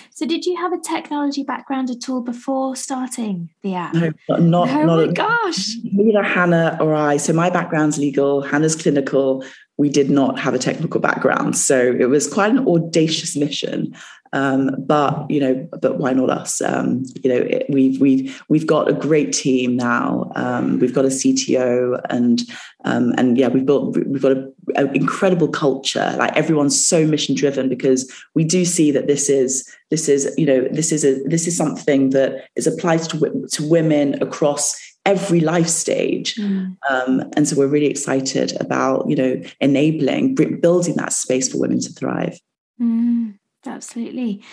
So 0.09 0.25
did 0.25 0.45
you 0.45 0.57
have 0.57 0.73
a 0.73 0.79
technology 0.79 1.43
background 1.43 1.91
at 1.91 2.09
all 2.09 2.21
before 2.21 2.75
starting 2.75 3.49
the 3.61 3.75
app? 3.75 3.93
No 3.93 4.11
not 4.29 4.69
oh 4.69 4.85
not 4.85 5.07
my 5.07 5.13
gosh. 5.13 5.75
Neither 5.83 6.23
hannah 6.23 6.77
or 6.79 6.95
i. 6.95 7.17
So 7.17 7.33
my 7.33 7.49
background's 7.49 7.97
legal 7.97 8.41
hannah's 8.41 8.75
clinical. 8.75 9.45
We 9.77 9.89
did 9.89 10.09
not 10.09 10.39
have 10.39 10.53
a 10.53 10.59
technical 10.59 10.99
background. 10.99 11.57
So 11.57 11.95
it 11.99 12.05
was 12.05 12.31
quite 12.31 12.51
an 12.51 12.67
audacious 12.67 13.35
mission 13.35 13.93
um, 14.33 14.71
but 14.79 15.29
you 15.29 15.39
know, 15.39 15.69
but 15.79 15.99
why 15.99 16.11
not 16.11 16.29
us? 16.29 16.61
Um, 16.61 17.03
you 17.23 17.29
know, 17.29 17.37
it, 17.37 17.65
we've 17.69 18.01
we've 18.01 18.43
we've 18.49 18.67
got 18.67 18.89
a 18.89 18.93
great 18.93 19.31
team 19.31 19.77
now. 19.77 20.31
Um, 20.35 20.79
we've 20.79 20.93
got 20.93 21.05
a 21.05 21.09
CTO, 21.09 22.01
and 22.09 22.41
um, 22.83 23.13
and 23.17 23.37
yeah, 23.37 23.47
we've 23.47 23.65
built 23.65 23.95
we've 23.95 24.21
got 24.21 24.31
an 24.31 24.95
incredible 24.95 25.47
culture. 25.47 26.15
Like 26.17 26.35
everyone's 26.35 26.83
so 26.83 27.05
mission 27.05 27.35
driven 27.35 27.69
because 27.69 28.11
we 28.33 28.43
do 28.43 28.65
see 28.65 28.89
that 28.91 29.05
this 29.05 29.29
is 29.29 29.71
this 29.91 30.09
is 30.09 30.33
you 30.35 30.47
know 30.47 30.67
this 30.71 30.91
is 30.91 31.05
a 31.05 31.21
this 31.25 31.47
is 31.47 31.55
something 31.55 32.09
that 32.09 32.47
is 32.55 32.65
applied 32.65 33.03
to 33.03 33.47
to 33.51 33.69
women 33.69 34.21
across 34.21 34.75
every 35.05 35.41
life 35.41 35.67
stage 35.67 36.35
mm. 36.35 36.75
um, 36.89 37.29
and 37.35 37.45
so 37.45 37.57
we're 37.57 37.67
really 37.67 37.87
excited 37.87 38.55
about 38.61 39.07
you 39.09 39.17
know 39.17 39.41
enabling 39.59 40.33
building 40.61 40.95
that 40.95 41.11
space 41.11 41.51
for 41.51 41.59
women 41.59 41.77
to 41.77 41.89
thrive 41.89 42.39
mm. 42.81 43.33
Absolutely. 43.65 44.43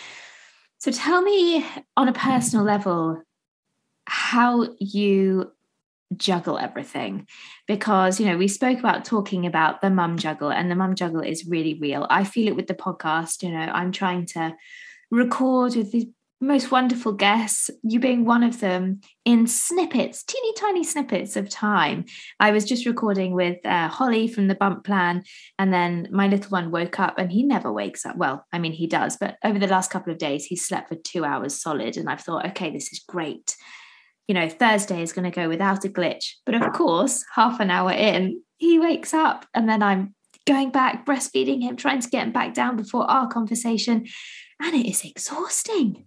So 0.79 0.91
tell 0.91 1.23
me 1.23 1.65
on 1.97 2.09
a 2.09 2.13
personal 2.13 2.65
level 2.65 3.23
how 4.07 4.69
you 4.79 5.53
juggle 6.17 6.59
everything 6.59 7.27
because 7.69 8.19
you 8.19 8.27
know 8.27 8.37
we 8.37 8.49
spoke 8.49 8.79
about 8.81 9.05
talking 9.05 9.47
about 9.47 9.81
the 9.81 9.91
mum 9.91 10.19
juggle 10.19 10.51
and 10.51 10.69
the 10.69 10.75
mum 10.75 10.97
juggle 10.97 11.21
is 11.21 11.47
really 11.47 11.75
real 11.75 12.05
i 12.11 12.25
feel 12.25 12.49
it 12.49 12.57
with 12.57 12.67
the 12.67 12.75
podcast 12.75 13.45
you 13.45 13.51
know 13.51 13.61
i'm 13.61 13.93
trying 13.93 14.27
to 14.27 14.53
record 15.13 15.77
with 15.77 15.93
these 15.93 16.07
most 16.41 16.71
wonderful 16.71 17.13
guests, 17.13 17.69
you 17.83 18.01
being 18.01 18.25
one 18.25 18.43
of 18.43 18.61
them, 18.61 19.01
in 19.27 19.47
snippets, 19.47 20.23
teeny 20.23 20.55
tiny 20.55 20.83
snippets 20.83 21.37
of 21.37 21.51
time. 21.51 22.07
I 22.39 22.51
was 22.51 22.65
just 22.65 22.87
recording 22.87 23.35
with 23.35 23.65
uh, 23.67 23.89
Holly 23.89 24.27
from 24.27 24.49
the 24.49 24.55
Bump 24.55 24.85
Plan, 24.85 25.23
and 25.59 25.73
then 25.73 26.09
my 26.11 26.29
little 26.29 26.51
one 26.51 26.71
woke 26.71 26.99
up 26.99 27.19
and 27.19 27.31
he 27.31 27.43
never 27.43 27.71
wakes 27.71 28.07
up. 28.07 28.17
Well, 28.17 28.47
I 28.53 28.59
mean, 28.59 28.73
he 28.73 28.87
does, 28.87 29.19
but 29.19 29.37
over 29.45 29.59
the 29.59 29.67
last 29.67 29.91
couple 29.91 30.13
of 30.13 30.19
days, 30.19 30.47
he 30.47 30.57
slept 30.57 30.89
for 30.89 30.97
two 30.97 31.25
hours 31.25 31.61
solid. 31.61 31.99
And 31.99 32.09
I've 32.09 32.23
thought, 32.23 32.47
okay, 32.47 32.71
this 32.71 32.91
is 32.91 33.05
great. 33.07 33.55
You 34.27 34.35
know, 34.35 34.49
Thursday 34.49 35.03
is 35.03 35.13
going 35.13 35.31
to 35.31 35.35
go 35.35 35.49
without 35.49 35.85
a 35.85 35.89
glitch. 35.89 36.35
But 36.47 36.55
of 36.55 36.73
course, 36.73 37.23
half 37.35 37.61
an 37.61 37.71
hour 37.71 37.93
in, 37.93 38.43
he 38.57 38.79
wakes 38.79 39.13
up, 39.13 39.45
and 39.53 39.69
then 39.69 39.83
I'm 39.83 40.15
going 40.47 40.71
back, 40.71 41.05
breastfeeding 41.05 41.63
him, 41.63 41.77
trying 41.77 42.01
to 42.01 42.09
get 42.09 42.27
him 42.27 42.33
back 42.33 42.55
down 42.55 42.77
before 42.77 43.11
our 43.11 43.29
conversation. 43.29 44.07
And 44.63 44.75
it 44.75 44.89
is 44.89 45.05
exhausting 45.05 46.07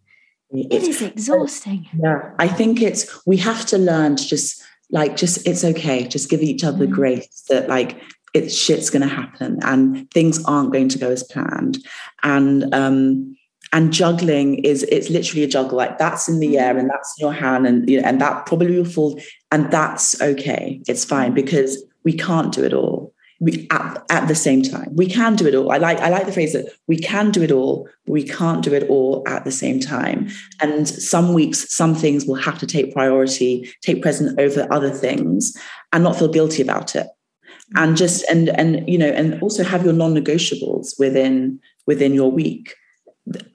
it 0.53 0.83
is 0.83 1.01
exhausting. 1.01 1.87
Yeah, 1.99 2.31
I 2.39 2.47
think 2.47 2.81
it's 2.81 3.25
we 3.25 3.37
have 3.37 3.65
to 3.67 3.77
learn 3.77 4.15
to 4.15 4.27
just 4.27 4.63
like 4.91 5.15
just 5.15 5.47
it's 5.47 5.63
okay. 5.63 6.07
Just 6.07 6.29
give 6.29 6.41
each 6.41 6.63
other 6.63 6.87
mm. 6.87 6.91
grace 6.91 7.43
that 7.49 7.67
like 7.67 7.99
it's 8.33 8.55
shit's 8.55 8.89
going 8.89 9.07
to 9.07 9.13
happen 9.13 9.59
and 9.63 10.09
things 10.11 10.43
aren't 10.45 10.73
going 10.73 10.89
to 10.89 10.97
go 10.97 11.11
as 11.11 11.23
planned 11.23 11.77
and 12.23 12.73
um 12.73 13.35
and 13.71 13.93
juggling 13.93 14.55
is 14.63 14.83
it's 14.83 15.09
literally 15.09 15.43
a 15.43 15.47
juggle 15.47 15.77
like 15.77 15.97
that's 15.97 16.27
in 16.27 16.39
the 16.39 16.57
air 16.57 16.73
mm. 16.73 16.79
and 16.79 16.89
that's 16.89 17.13
in 17.17 17.23
your 17.25 17.33
hand 17.33 17.65
and 17.67 17.87
you 17.89 18.01
know 18.01 18.07
and 18.07 18.19
that 18.19 18.45
probably 18.45 18.75
will 18.75 18.85
fall 18.85 19.19
and 19.51 19.71
that's 19.71 20.19
okay 20.21 20.81
it's 20.87 21.05
fine 21.05 21.31
mm. 21.31 21.35
because 21.35 21.83
we 22.03 22.13
can't 22.13 22.53
do 22.53 22.63
it 22.63 22.73
all 22.73 23.12
we 23.43 23.67
at, 23.71 24.05
at 24.09 24.27
the 24.27 24.35
same 24.35 24.61
time. 24.61 24.95
We 24.95 25.05
can 25.05 25.35
do 25.35 25.45
it 25.45 25.53
all. 25.53 25.71
I 25.71 25.77
like 25.77 25.99
i 25.99 26.09
like 26.09 26.25
the 26.25 26.31
phrase 26.31 26.53
that 26.53 26.71
we 26.87 26.97
can 26.97 27.29
do 27.29 27.43
it 27.43 27.51
all 27.51 27.89
but 28.05 28.13
we 28.13 28.23
can't 28.23 28.63
do 28.63 28.73
it 28.73 28.89
all 28.89 29.23
at 29.27 29.43
the 29.43 29.51
same 29.51 29.79
time. 29.79 30.29
And 30.61 30.87
some 30.87 31.33
weeks 31.33 31.73
some 31.75 31.93
things 31.93 32.25
will 32.25 32.35
have 32.35 32.57
to 32.59 32.67
take 32.67 32.93
priority 32.93 33.69
take 33.81 34.01
precedent 34.01 34.39
over 34.39 34.67
other 34.71 34.89
things 34.89 35.53
and 35.91 36.03
not 36.03 36.17
feel 36.17 36.29
guilty 36.29 36.61
about 36.61 36.95
it. 36.95 37.07
And 37.75 37.97
just 37.97 38.23
and 38.29 38.49
and 38.49 38.87
you 38.87 38.97
know 38.97 39.09
and 39.09 39.41
also 39.41 39.63
have 39.63 39.83
your 39.83 39.93
non-negotiables 39.93 40.97
within 40.97 41.59
within 41.85 42.13
your 42.13 42.31
week 42.31 42.75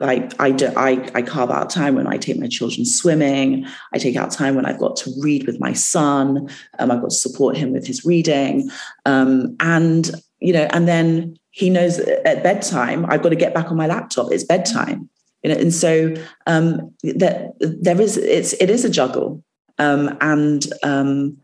like 0.00 0.32
I 0.40 0.50
do, 0.50 0.72
I, 0.76 1.10
I 1.14 1.22
carve 1.22 1.50
out 1.50 1.68
time 1.68 1.94
when 1.94 2.06
I 2.06 2.16
take 2.16 2.38
my 2.38 2.46
children 2.46 2.86
swimming. 2.86 3.66
I 3.92 3.98
take 3.98 4.16
out 4.16 4.30
time 4.30 4.54
when 4.54 4.64
I've 4.64 4.78
got 4.78 4.96
to 4.96 5.12
read 5.20 5.46
with 5.46 5.60
my 5.60 5.72
son. 5.72 6.48
Um, 6.78 6.90
I've 6.90 7.00
got 7.00 7.10
to 7.10 7.16
support 7.16 7.56
him 7.56 7.72
with 7.72 7.86
his 7.86 8.04
reading, 8.04 8.70
um, 9.04 9.56
and 9.60 10.10
you 10.40 10.52
know, 10.52 10.68
and 10.70 10.88
then 10.88 11.36
he 11.50 11.68
knows 11.68 11.98
at 11.98 12.42
bedtime 12.42 13.04
I've 13.08 13.22
got 13.22 13.30
to 13.30 13.36
get 13.36 13.54
back 13.54 13.70
on 13.70 13.76
my 13.76 13.86
laptop. 13.86 14.32
It's 14.32 14.44
bedtime. 14.44 15.10
You 15.42 15.50
know, 15.50 15.60
and 15.60 15.72
so 15.72 16.14
um, 16.46 16.92
that 17.02 17.52
there 17.60 18.00
is 18.00 18.16
it's 18.16 18.54
it 18.54 18.70
is 18.70 18.84
a 18.84 18.90
juggle, 18.90 19.44
um, 19.78 20.16
and 20.20 20.66
um, 20.82 21.36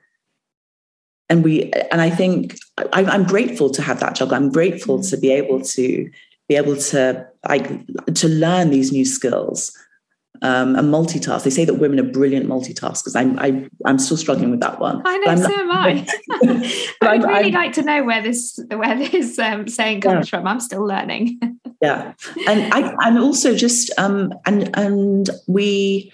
and 1.29 1.45
we 1.45 1.71
and 1.91 2.01
I 2.01 2.11
think 2.11 2.57
I, 2.93 3.03
am 3.15 3.25
grateful 3.25 3.71
to 3.71 3.83
have 3.83 4.01
that 4.01 4.17
juggle. 4.17 4.35
I'm 4.35 4.51
grateful 4.51 5.03
to 5.03 5.17
be 5.17 5.31
able 5.31 5.61
to 5.61 6.11
be 6.49 6.57
able 6.57 6.77
to 6.77 7.27
like 7.49 7.87
to 8.15 8.29
learn 8.29 8.71
these 8.71 8.93
new 8.93 9.05
skills 9.05 9.77
um, 10.43 10.77
and 10.77 10.93
multitask. 10.93 11.45
They 11.45 11.51
say 11.51 11.65
that 11.65 11.75
women 11.75 11.99
are 11.99 12.11
brilliant 12.11 12.47
multitaskers. 12.47 13.17
I'm 13.17 13.39
I, 13.39 13.69
I'm 13.87 13.99
still 13.99 14.17
struggling 14.17 14.51
with 14.51 14.61
that 14.61 14.79
one. 14.79 15.03
I 15.05 15.17
know, 15.19 15.37
so 15.37 15.53
am 15.53 15.71
I. 15.73 16.07
I'd 17.03 17.25
really 17.25 17.49
I'm, 17.49 17.53
like 17.53 17.73
to 17.75 17.83
know 17.83 18.05
where 18.05 18.23
this 18.23 18.59
where 18.69 18.97
this 18.97 19.39
um, 19.39 19.69
saying 19.69 20.03
comes 20.03 20.27
yeah. 20.31 20.39
from. 20.39 20.47
I'm 20.47 20.61
still 20.61 20.87
learning. 20.87 21.41
yeah, 21.81 22.13
and 22.47 22.75
I 22.75 22.95
and 23.07 23.19
also 23.19 23.55
just 23.55 23.91
um 23.99 24.33
and 24.45 24.71
and 24.77 25.31
we 25.47 26.13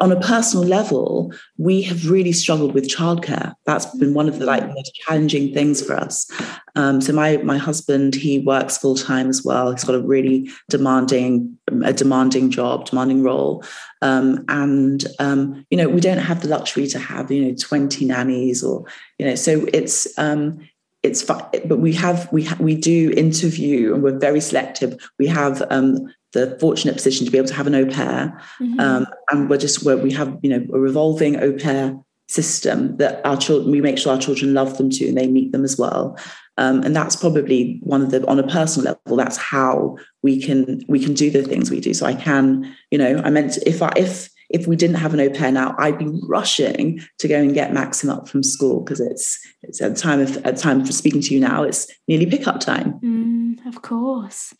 on 0.00 0.12
a 0.12 0.20
personal 0.20 0.64
level, 0.64 1.32
we 1.58 1.82
have 1.82 2.10
really 2.10 2.32
struggled 2.32 2.74
with 2.74 2.88
childcare. 2.88 3.54
That's 3.66 3.86
been 3.96 4.14
one 4.14 4.28
of 4.28 4.38
the 4.38 4.46
like 4.46 4.66
most 4.66 4.94
challenging 4.94 5.52
things 5.52 5.84
for 5.84 5.94
us. 5.94 6.30
Um, 6.76 7.00
so 7.00 7.12
my 7.12 7.38
my 7.38 7.58
husband 7.58 8.14
he 8.14 8.38
works 8.38 8.78
full 8.78 8.94
time 8.94 9.28
as 9.28 9.44
well. 9.44 9.72
He's 9.72 9.84
got 9.84 9.94
a 9.94 10.00
really 10.00 10.50
demanding 10.68 11.58
a 11.84 11.92
demanding 11.92 12.50
job, 12.50 12.86
demanding 12.86 13.22
role, 13.22 13.64
um, 14.00 14.44
and 14.48 15.04
um, 15.18 15.66
you 15.70 15.76
know 15.76 15.88
we 15.88 16.00
don't 16.00 16.18
have 16.18 16.42
the 16.42 16.48
luxury 16.48 16.86
to 16.88 16.98
have 16.98 17.30
you 17.30 17.44
know 17.44 17.54
twenty 17.54 18.04
nannies 18.04 18.62
or 18.62 18.84
you 19.18 19.26
know 19.26 19.34
so 19.34 19.66
it's 19.72 20.06
um, 20.18 20.60
it's 21.02 21.22
fun, 21.22 21.44
but 21.64 21.78
we 21.78 21.92
have 21.94 22.32
we 22.32 22.44
ha- 22.44 22.56
we 22.60 22.76
do 22.76 23.12
interview 23.16 23.94
and 23.94 24.02
we're 24.02 24.18
very 24.18 24.40
selective. 24.40 24.96
We 25.18 25.26
have 25.26 25.62
um, 25.70 26.12
the 26.32 26.56
fortunate 26.60 26.94
position 26.94 27.26
to 27.26 27.32
be 27.32 27.38
able 27.38 27.48
to 27.48 27.54
have 27.54 27.66
an 27.66 27.74
au 27.74 27.86
pair. 27.86 28.40
Mm-hmm. 28.60 28.80
Um, 28.80 29.06
and 29.30 29.50
we're 29.50 29.58
just 29.58 29.84
where 29.84 29.96
we 29.96 30.12
have, 30.12 30.38
you 30.42 30.50
know, 30.50 30.66
a 30.74 30.78
revolving 30.78 31.40
au 31.40 31.52
pair 31.52 31.96
system 32.28 32.96
that 32.96 33.24
our 33.26 33.36
children, 33.36 33.70
we 33.70 33.80
make 33.80 33.98
sure 33.98 34.12
our 34.12 34.18
children 34.18 34.54
love 34.54 34.78
them 34.78 34.90
too 34.90 35.08
and 35.08 35.16
they 35.16 35.26
meet 35.26 35.52
them 35.52 35.64
as 35.64 35.78
well. 35.78 36.18
Um, 36.58 36.82
and 36.82 36.94
that's 36.94 37.16
probably 37.16 37.78
one 37.82 38.02
of 38.02 38.10
the 38.10 38.26
on 38.26 38.38
a 38.38 38.46
personal 38.46 38.92
level 38.92 39.16
that's 39.16 39.38
how 39.38 39.96
we 40.22 40.40
can 40.40 40.82
we 40.86 41.02
can 41.02 41.14
do 41.14 41.30
the 41.30 41.42
things 41.42 41.70
we 41.70 41.80
do 41.80 41.94
so 41.94 42.04
i 42.04 42.14
can 42.14 42.76
you 42.90 42.98
know 42.98 43.22
i 43.24 43.30
meant 43.30 43.56
if 43.64 43.80
i 43.80 43.90
if 43.96 44.28
if 44.50 44.66
we 44.66 44.76
didn't 44.76 44.96
have 44.96 45.14
an 45.14 45.20
au 45.20 45.30
pair 45.30 45.50
now 45.50 45.74
i'd 45.78 45.98
be 45.98 46.20
rushing 46.28 47.00
to 47.18 47.26
go 47.26 47.36
and 47.38 47.54
get 47.54 47.72
maxim 47.72 48.10
up 48.10 48.28
from 48.28 48.42
school 48.42 48.80
because 48.80 49.00
it's 49.00 49.40
it's 49.62 49.80
at 49.80 49.96
time 49.96 50.20
of 50.20 50.36
at 50.44 50.58
time 50.58 50.84
for 50.84 50.92
speaking 50.92 51.22
to 51.22 51.32
you 51.32 51.40
now 51.40 51.62
it's 51.62 51.90
nearly 52.06 52.26
pickup 52.26 52.60
time 52.60 53.00
mm, 53.00 53.66
of 53.66 53.80
course 53.80 54.52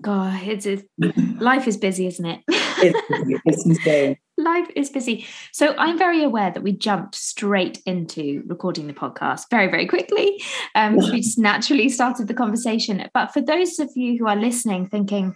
God, 0.00 0.42
it's, 0.44 0.66
it's 0.66 0.84
life 1.40 1.66
is 1.66 1.76
busy, 1.76 2.06
isn't 2.06 2.24
it? 2.24 2.40
it's 2.48 3.66
insane. 3.66 4.16
Life 4.38 4.68
is 4.74 4.90
busy. 4.90 5.26
So 5.52 5.74
I'm 5.76 5.98
very 5.98 6.24
aware 6.24 6.50
that 6.50 6.62
we 6.62 6.72
jumped 6.72 7.14
straight 7.14 7.80
into 7.86 8.42
recording 8.46 8.86
the 8.86 8.92
podcast 8.92 9.44
very, 9.50 9.68
very 9.68 9.86
quickly. 9.86 10.42
Um, 10.74 10.96
we 10.96 11.20
just 11.20 11.38
naturally 11.38 11.88
started 11.88 12.28
the 12.28 12.34
conversation. 12.34 13.08
But 13.14 13.32
for 13.32 13.40
those 13.40 13.78
of 13.78 13.90
you 13.94 14.18
who 14.18 14.26
are 14.26 14.34
listening, 14.34 14.88
thinking, 14.88 15.34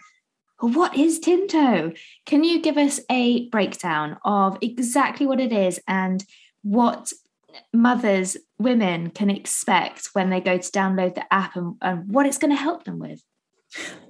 well, 0.61 0.73
what 0.73 0.97
is 0.97 1.21
Tinto? 1.21 1.93
Can 2.25 2.43
you 2.43 2.61
give 2.61 2.79
us 2.79 2.99
a 3.11 3.49
breakdown 3.51 4.17
of 4.25 4.59
exactly 4.63 5.27
what 5.27 5.41
it 5.41 5.53
is 5.53 5.79
and 5.87 6.25
what 6.63 7.13
mothers, 7.73 8.37
women 8.59 9.11
can 9.11 9.31
expect 9.31 10.11
when 10.15 10.31
they 10.31 10.41
go 10.41 10.57
to 10.57 10.71
download 10.71 11.15
the 11.15 11.33
app 11.33 11.55
and, 11.55 11.77
and 11.83 12.11
what 12.11 12.27
it's 12.27 12.39
going 12.39 12.55
to 12.55 12.61
help 12.61 12.85
them 12.85 12.99
with? 12.99 13.23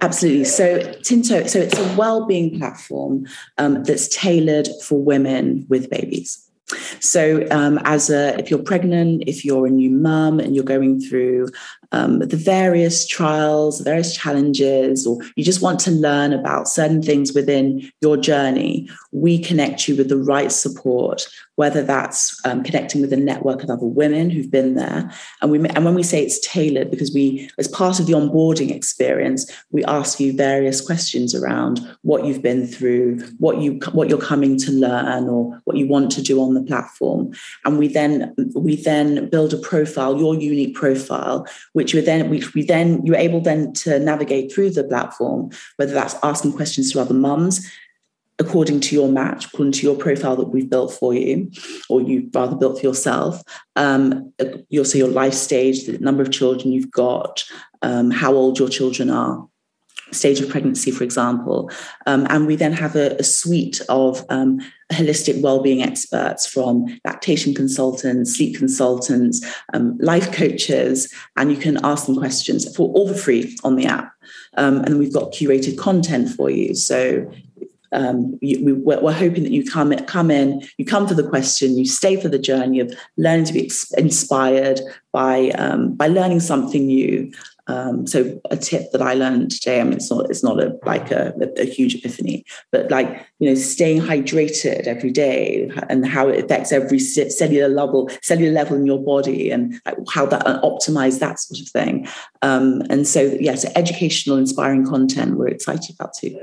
Absolutely. 0.01 0.45
So 0.45 0.93
Tinto, 1.03 1.45
so 1.47 1.59
it's 1.59 1.77
a 1.77 1.95
well-being 1.97 2.57
platform 2.59 3.25
um, 3.57 3.83
that's 3.83 4.07
tailored 4.07 4.67
for 4.83 5.01
women 5.01 5.65
with 5.69 5.89
babies. 5.89 6.43
So, 6.99 7.47
um, 7.49 7.79
as 7.85 8.09
a, 8.09 8.37
if 8.37 8.49
you're 8.49 8.59
pregnant, 8.59 9.23
if 9.25 9.45
you're 9.45 9.67
a 9.67 9.69
new 9.69 9.89
mum 9.89 10.39
and 10.39 10.53
you're 10.53 10.65
going 10.65 10.99
through 10.99 11.47
um, 11.93 12.19
the 12.19 12.35
various 12.35 13.07
trials, 13.07 13.79
various 13.79 14.15
challenges, 14.15 15.07
or 15.07 15.17
you 15.37 15.45
just 15.45 15.61
want 15.61 15.79
to 15.81 15.91
learn 15.91 16.33
about 16.33 16.67
certain 16.67 17.01
things 17.01 17.33
within 17.33 17.89
your 18.01 18.17
journey, 18.17 18.89
we 19.13 19.39
connect 19.39 19.87
you 19.87 19.95
with 19.95 20.09
the 20.09 20.17
right 20.17 20.51
support, 20.51 21.29
whether 21.57 21.83
that's 21.83 22.39
um, 22.45 22.63
connecting 22.63 23.01
with 23.01 23.11
a 23.11 23.17
network 23.17 23.63
of 23.63 23.69
other 23.69 23.85
women 23.85 24.29
who've 24.29 24.49
been 24.49 24.75
there. 24.75 25.11
And, 25.41 25.51
we, 25.51 25.59
and 25.69 25.83
when 25.83 25.95
we 25.95 26.03
say 26.03 26.23
it's 26.23 26.39
tailored, 26.39 26.89
because 26.89 27.11
we, 27.13 27.49
as 27.57 27.67
part 27.67 27.99
of 27.99 28.05
the 28.05 28.13
onboarding 28.13 28.71
experience, 28.71 29.51
we 29.71 29.83
ask 29.85 30.19
you 30.19 30.33
various 30.33 30.79
questions 30.79 31.35
around 31.35 31.79
what 32.03 32.25
you've 32.25 32.41
been 32.41 32.65
through, 32.65 33.19
what, 33.39 33.59
you, 33.59 33.79
what 33.91 34.07
you're 34.07 34.19
coming 34.19 34.57
to 34.59 34.71
learn, 34.71 35.27
or 35.27 35.59
what 35.65 35.77
you 35.77 35.87
want 35.87 36.11
to 36.11 36.21
do 36.21 36.41
on 36.41 36.53
the 36.53 36.63
platform. 36.63 37.33
And 37.65 37.77
we 37.77 37.87
then, 37.87 38.33
we 38.55 38.75
then 38.75 39.27
build 39.29 39.53
a 39.53 39.57
profile, 39.57 40.17
your 40.17 40.35
unique 40.35 40.75
profile, 40.75 41.47
which 41.73 41.93
you 41.93 42.01
then 42.01 42.29
which 42.29 42.53
we 42.53 42.63
then 42.63 43.05
you're 43.05 43.15
able 43.15 43.41
then 43.41 43.73
to 43.73 43.99
navigate 43.99 44.51
through 44.51 44.69
the 44.69 44.83
platform, 44.83 45.49
whether 45.77 45.93
that's 45.93 46.15
asking 46.23 46.53
questions 46.53 46.91
to 46.91 46.99
other 46.99 47.13
mums 47.13 47.67
according 48.39 48.79
to 48.79 48.95
your 48.95 49.09
match, 49.09 49.45
according 49.45 49.71
to 49.73 49.83
your 49.83 49.95
profile 49.95 50.35
that 50.35 50.49
we've 50.49 50.69
built 50.69 50.93
for 50.93 51.13
you, 51.13 51.51
or 51.89 52.01
you've 52.01 52.33
rather 52.33 52.55
built 52.55 52.79
for 52.79 52.85
yourself. 52.85 53.41
Um, 53.75 54.33
you'll 54.69 54.85
see 54.85 54.99
your 54.99 55.07
life 55.07 55.33
stage, 55.33 55.85
the 55.85 55.97
number 55.99 56.21
of 56.21 56.31
children 56.31 56.71
you've 56.71 56.91
got, 56.91 57.43
um, 57.81 58.11
how 58.11 58.33
old 58.33 58.59
your 58.59 58.69
children 58.69 59.09
are, 59.09 59.47
stage 60.11 60.39
of 60.39 60.49
pregnancy, 60.49 60.91
for 60.91 61.03
example. 61.03 61.71
Um, 62.05 62.27
and 62.29 62.45
we 62.45 62.55
then 62.55 62.73
have 62.73 62.95
a, 62.95 63.15
a 63.17 63.23
suite 63.23 63.81
of 63.89 64.23
um, 64.29 64.59
holistic 64.91 65.41
well-being 65.41 65.81
experts 65.81 66.45
from 66.45 66.85
lactation 67.05 67.53
consultants, 67.53 68.37
sleep 68.37 68.57
consultants, 68.57 69.45
um, 69.73 69.97
life 69.97 70.31
coaches, 70.31 71.11
and 71.37 71.51
you 71.51 71.57
can 71.57 71.83
ask 71.83 72.05
them 72.05 72.15
questions 72.15 72.73
for 72.75 72.89
all 72.93 73.07
for 73.07 73.15
free 73.15 73.57
on 73.63 73.75
the 73.75 73.85
app. 73.85 74.13
Um, 74.57 74.77
and 74.81 74.99
we've 74.99 75.13
got 75.13 75.33
curated 75.33 75.77
content 75.77 76.29
for 76.29 76.49
you. 76.49 76.75
So 76.75 77.31
um, 77.91 78.37
you, 78.41 78.81
we, 78.83 78.93
are 78.95 79.11
hoping 79.11 79.43
that 79.43 79.51
you 79.51 79.63
come 79.63 79.93
come 80.05 80.31
in, 80.31 80.63
you 80.77 80.85
come 80.85 81.07
for 81.07 81.13
the 81.13 81.27
question, 81.27 81.77
you 81.77 81.85
stay 81.85 82.19
for 82.19 82.29
the 82.29 82.39
journey 82.39 82.79
of 82.79 82.93
learning 83.17 83.45
to 83.45 83.53
be 83.53 83.71
inspired 83.97 84.81
by 85.11 85.49
um, 85.51 85.95
by 85.95 86.07
learning 86.07 86.39
something 86.39 86.87
new, 86.87 87.31
um, 87.67 88.07
so 88.07 88.39
a 88.49 88.55
tip 88.55 88.91
that 88.91 89.01
I 89.01 89.13
learned 89.13 89.51
today, 89.51 89.81
I 89.81 89.83
mean, 89.83 89.93
it's 89.93 90.09
not 90.09 90.29
it's 90.29 90.43
not 90.43 90.59
a 90.59 90.77
like 90.85 91.11
a, 91.11 91.33
a, 91.57 91.65
huge 91.65 91.95
epiphany, 91.95 92.45
but 92.71 92.89
like 92.89 93.27
you 93.39 93.49
know, 93.49 93.55
staying 93.55 94.01
hydrated 94.01 94.87
every 94.87 95.11
day 95.11 95.69
and 95.89 96.07
how 96.07 96.29
it 96.29 96.45
affects 96.45 96.71
every 96.71 96.99
cellular 96.99 97.67
level 97.67 98.09
cellular 98.21 98.53
level 98.53 98.77
in 98.77 98.85
your 98.85 99.03
body 99.03 99.51
and 99.51 99.81
how 100.09 100.25
that 100.25 100.47
uh, 100.47 100.61
optimize 100.61 101.19
that 101.19 101.39
sort 101.39 101.59
of 101.59 101.67
thing. 101.67 102.07
Um, 102.41 102.83
and 102.89 103.05
so 103.05 103.21
yes, 103.21 103.41
yeah, 103.41 103.55
so 103.55 103.71
educational, 103.75 104.37
inspiring 104.37 104.85
content 104.85 105.37
we're 105.37 105.49
excited 105.49 105.93
about 105.99 106.13
too. 106.13 106.39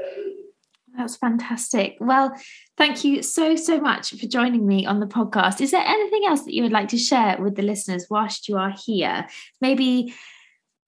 That's 0.97 1.17
fantastic. 1.17 1.97
Well, 1.99 2.33
thank 2.77 3.05
you 3.05 3.23
so, 3.23 3.57
so 3.57 3.81
much 3.81 4.11
for 4.11 4.27
joining 4.27 4.67
me 4.67 4.87
on 4.87 5.01
the 5.01 5.07
podcast. 5.07 5.61
Is 5.61 5.73
there 5.73 5.85
anything 5.85 6.23
else 6.27 6.43
that 6.43 6.55
you 6.55 6.63
would 6.63 6.73
like 6.73 6.89
to 6.89 6.99
share 6.99 7.37
with 7.41 7.57
the 7.57 7.63
listeners 7.63 8.07
whilst 8.09 8.49
you 8.49 8.57
are 8.57 8.73
here? 8.87 9.27
Maybe 9.61 10.15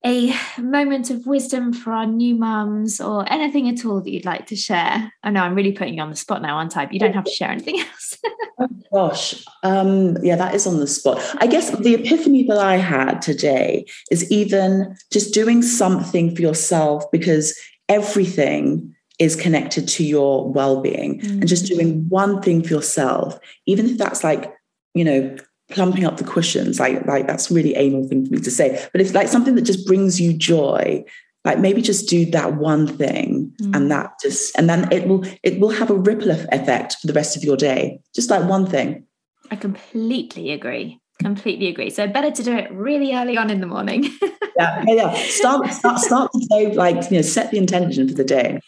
a 0.04 0.32
moment 0.60 1.10
of 1.10 1.26
wisdom 1.26 1.72
for 1.72 1.92
our 1.92 2.06
new 2.06 2.36
mums 2.36 3.00
or 3.00 3.30
anything 3.32 3.68
at 3.68 3.84
all 3.84 4.00
that 4.00 4.10
you'd 4.10 4.24
like 4.24 4.46
to 4.46 4.56
share? 4.56 5.12
I 5.24 5.30
know 5.30 5.42
I'm 5.42 5.56
really 5.56 5.72
putting 5.72 5.94
you 5.94 6.02
on 6.02 6.10
the 6.10 6.16
spot 6.16 6.42
now, 6.42 6.56
aren't 6.56 6.76
I? 6.76 6.84
But 6.84 6.94
you 6.94 7.00
don't 7.00 7.14
have 7.14 7.24
to 7.24 7.30
share 7.30 7.50
anything 7.50 7.80
else. 7.80 8.18
oh 8.60 8.68
gosh. 8.92 9.44
Um, 9.64 10.16
yeah, 10.22 10.36
that 10.36 10.54
is 10.54 10.66
on 10.66 10.78
the 10.78 10.86
spot. 10.86 11.20
I 11.38 11.48
guess 11.48 11.70
the 11.70 11.94
epiphany 11.94 12.44
that 12.44 12.58
I 12.58 12.76
had 12.76 13.20
today 13.20 13.86
is 14.12 14.30
even 14.30 14.96
just 15.10 15.34
doing 15.34 15.62
something 15.62 16.36
for 16.36 16.42
yourself 16.42 17.10
because 17.10 17.58
everything 17.88 18.95
is 19.18 19.36
connected 19.36 19.88
to 19.88 20.04
your 20.04 20.50
well-being 20.50 21.20
mm-hmm. 21.20 21.40
and 21.40 21.48
just 21.48 21.64
mm. 21.64 21.68
doing 21.68 22.08
one 22.08 22.42
thing 22.42 22.62
for 22.62 22.68
yourself 22.68 23.38
even 23.66 23.86
if 23.86 23.96
that's 23.96 24.22
like 24.22 24.52
you 24.94 25.04
know 25.04 25.36
plumping 25.70 26.04
up 26.04 26.16
the 26.16 26.24
cushions 26.24 26.78
like 26.78 27.04
like 27.06 27.26
that's 27.26 27.50
really 27.50 27.74
anal 27.74 28.06
thing 28.06 28.26
for 28.26 28.34
me 28.34 28.40
to 28.40 28.50
say 28.50 28.86
but 28.92 29.00
it's 29.00 29.14
like 29.14 29.28
something 29.28 29.54
that 29.54 29.62
just 29.62 29.86
brings 29.86 30.20
you 30.20 30.32
joy 30.32 31.04
like 31.44 31.58
maybe 31.58 31.80
just 31.80 32.08
do 32.08 32.26
that 32.26 32.54
one 32.56 32.86
thing 32.86 33.52
mm. 33.60 33.76
and 33.76 33.90
that 33.90 34.12
just 34.22 34.56
and 34.58 34.68
then 34.68 34.90
it 34.92 35.08
will 35.08 35.24
it 35.42 35.58
will 35.58 35.70
have 35.70 35.90
a 35.90 35.94
ripple 35.94 36.30
effect 36.30 36.96
for 37.00 37.06
the 37.06 37.12
rest 37.12 37.36
of 37.36 37.42
your 37.42 37.56
day 37.56 37.98
just 38.14 38.30
like 38.30 38.48
one 38.48 38.66
thing 38.66 39.04
i 39.50 39.56
completely 39.56 40.52
agree 40.52 41.00
completely 41.18 41.68
agree. 41.68 41.90
So 41.90 42.06
better 42.06 42.30
to 42.30 42.42
do 42.42 42.56
it 42.56 42.70
really 42.72 43.14
early 43.14 43.36
on 43.36 43.50
in 43.50 43.60
the 43.60 43.66
morning. 43.66 44.10
Yeah 44.58 44.82
yeah 44.86 44.94
yeah. 44.94 45.12
Start 45.12 45.70
start 45.70 45.98
start 45.98 46.30
the 46.32 46.46
day 46.48 46.74
like 46.74 47.10
you 47.10 47.18
know 47.18 47.22
set 47.22 47.50
the 47.50 47.58
intention 47.58 48.08
for 48.08 48.14
the 48.14 48.24
day. 48.24 48.58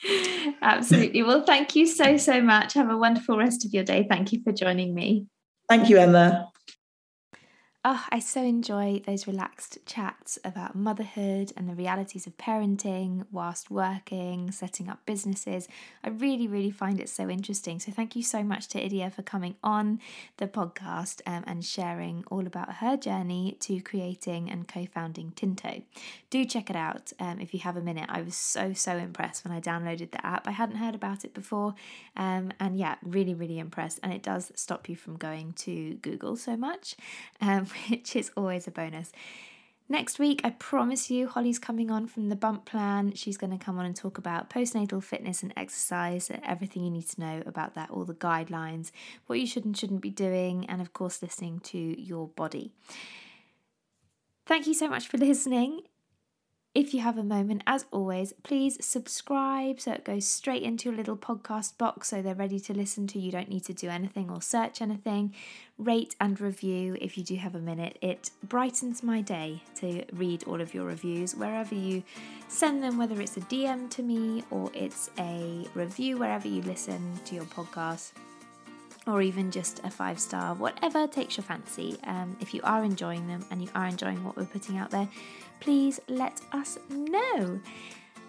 Absolutely. 0.61 1.22
Well 1.22 1.46
thank 1.46 1.74
you 1.74 1.87
so 1.87 2.18
so 2.18 2.42
much. 2.42 2.74
Have 2.74 2.90
a 2.90 2.96
wonderful 2.98 3.38
rest 3.38 3.64
of 3.64 3.72
your 3.72 3.84
day. 3.84 4.06
Thank 4.06 4.30
you 4.34 4.42
for 4.42 4.52
joining 4.52 4.94
me. 4.94 5.24
Thank 5.66 5.88
you 5.88 5.96
emma 5.96 6.50
Oh, 7.90 8.05
I 8.11 8.18
so 8.18 8.42
enjoy 8.42 9.01
those 9.07 9.27
relaxed 9.27 9.79
chats 9.87 10.38
about 10.44 10.74
motherhood 10.74 11.55
and 11.57 11.66
the 11.66 11.74
realities 11.74 12.27
of 12.27 12.37
parenting 12.37 13.24
whilst 13.33 13.70
working, 13.70 14.51
setting 14.51 14.90
up 14.90 15.07
businesses. 15.07 15.68
I 16.05 16.11
really, 16.11 16.46
really 16.46 16.70
find 16.70 17.01
it 17.01 17.09
so 17.09 17.31
interesting. 17.31 17.81
So, 17.81 17.90
thank 17.90 18.14
you 18.14 18.22
so 18.22 18.42
much 18.42 18.68
to 18.68 18.79
Idia 18.79 19.11
for 19.11 19.22
coming 19.22 19.57
on 19.64 20.01
the 20.37 20.46
podcast 20.46 21.22
um, 21.27 21.44
and 21.46 21.64
sharing 21.64 22.24
all 22.31 22.46
about 22.46 22.74
her 22.74 22.98
journey 22.98 23.57
to 23.61 23.81
creating 23.81 24.51
and 24.51 24.68
co 24.68 24.85
founding 24.85 25.33
Tinto. 25.35 25.81
Do 26.29 26.44
check 26.44 26.68
it 26.68 26.77
out 26.77 27.14
um, 27.18 27.40
if 27.40 27.55
you 27.55 27.61
have 27.61 27.79
a 27.79 27.81
minute. 27.81 28.11
I 28.11 28.20
was 28.20 28.37
so, 28.37 28.74
so 28.74 28.98
impressed 28.98 29.46
when 29.46 29.57
I 29.57 29.62
downloaded 29.62 30.11
the 30.11 30.27
app. 30.27 30.46
I 30.46 30.51
hadn't 30.51 30.77
heard 30.77 30.94
about 30.94 31.24
it 31.24 31.33
before. 31.33 31.74
Um, 32.18 32.53
and 32.61 32.77
yeah, 32.77 32.96
really, 33.03 33.33
really 33.33 33.59
impressed. 33.59 33.98
And 34.03 34.12
it 34.12 34.22
does 34.22 34.53
stop 34.57 34.90
you 34.90 34.96
from 34.96 35.16
going 35.16 35.55
to 35.55 35.94
Google 36.03 36.37
so 36.37 36.55
much. 36.55 36.94
Which 37.88 38.16
is 38.16 38.30
always 38.36 38.66
a 38.66 38.70
bonus. 38.70 39.12
Next 39.90 40.18
week, 40.18 40.42
I 40.44 40.50
promise 40.50 41.10
you, 41.10 41.28
Holly's 41.28 41.58
coming 41.58 41.90
on 41.90 42.06
from 42.06 42.28
the 42.28 42.36
bump 42.36 42.66
plan. 42.66 43.14
She's 43.14 43.38
going 43.38 43.56
to 43.58 43.64
come 43.64 43.78
on 43.78 43.86
and 43.86 43.96
talk 43.96 44.18
about 44.18 44.50
postnatal 44.50 45.02
fitness 45.02 45.42
and 45.42 45.50
exercise, 45.56 46.30
uh, 46.30 46.40
everything 46.44 46.84
you 46.84 46.90
need 46.90 47.08
to 47.08 47.20
know 47.20 47.42
about 47.46 47.74
that, 47.74 47.90
all 47.90 48.04
the 48.04 48.12
guidelines, 48.12 48.90
what 49.26 49.40
you 49.40 49.46
should 49.46 49.64
and 49.64 49.74
shouldn't 49.74 50.02
be 50.02 50.10
doing, 50.10 50.66
and 50.66 50.82
of 50.82 50.92
course, 50.92 51.22
listening 51.22 51.60
to 51.60 51.78
your 51.78 52.28
body. 52.28 52.72
Thank 54.44 54.66
you 54.66 54.74
so 54.74 54.88
much 54.88 55.08
for 55.08 55.16
listening. 55.18 55.82
If 56.78 56.94
you 56.94 57.00
have 57.00 57.18
a 57.18 57.24
moment, 57.24 57.64
as 57.66 57.86
always, 57.90 58.32
please 58.44 58.78
subscribe 58.80 59.80
so 59.80 59.90
it 59.90 60.04
goes 60.04 60.28
straight 60.28 60.62
into 60.62 60.88
your 60.88 60.96
little 60.96 61.16
podcast 61.16 61.76
box 61.76 62.06
so 62.06 62.22
they're 62.22 62.36
ready 62.36 62.60
to 62.60 62.72
listen 62.72 63.08
to. 63.08 63.18
You 63.18 63.32
don't 63.32 63.48
need 63.48 63.64
to 63.64 63.72
do 63.72 63.88
anything 63.88 64.30
or 64.30 64.40
search 64.40 64.80
anything. 64.80 65.34
Rate 65.76 66.14
and 66.20 66.40
review 66.40 66.96
if 67.00 67.18
you 67.18 67.24
do 67.24 67.34
have 67.34 67.56
a 67.56 67.58
minute. 67.58 67.98
It 68.00 68.30
brightens 68.44 69.02
my 69.02 69.22
day 69.22 69.60
to 69.80 70.04
read 70.12 70.44
all 70.44 70.60
of 70.60 70.72
your 70.72 70.84
reviews 70.84 71.34
wherever 71.34 71.74
you 71.74 72.04
send 72.46 72.80
them, 72.84 72.96
whether 72.96 73.20
it's 73.20 73.36
a 73.36 73.40
DM 73.40 73.90
to 73.90 74.04
me 74.04 74.44
or 74.52 74.70
it's 74.72 75.10
a 75.18 75.66
review 75.74 76.16
wherever 76.16 76.46
you 76.46 76.62
listen 76.62 77.18
to 77.24 77.34
your 77.34 77.46
podcast 77.46 78.12
or 79.08 79.22
even 79.22 79.50
just 79.50 79.80
a 79.84 79.90
five 79.90 80.20
star, 80.20 80.54
whatever 80.54 81.06
takes 81.06 81.36
your 81.36 81.44
fancy. 81.44 81.96
Um, 82.04 82.36
if 82.40 82.52
you 82.52 82.60
are 82.62 82.84
enjoying 82.84 83.26
them 83.26 83.44
and 83.50 83.62
you 83.62 83.68
are 83.74 83.86
enjoying 83.86 84.22
what 84.22 84.36
we're 84.36 84.44
putting 84.44 84.76
out 84.76 84.90
there, 84.90 85.08
please 85.60 85.98
let 86.08 86.40
us 86.52 86.78
know. 86.90 87.60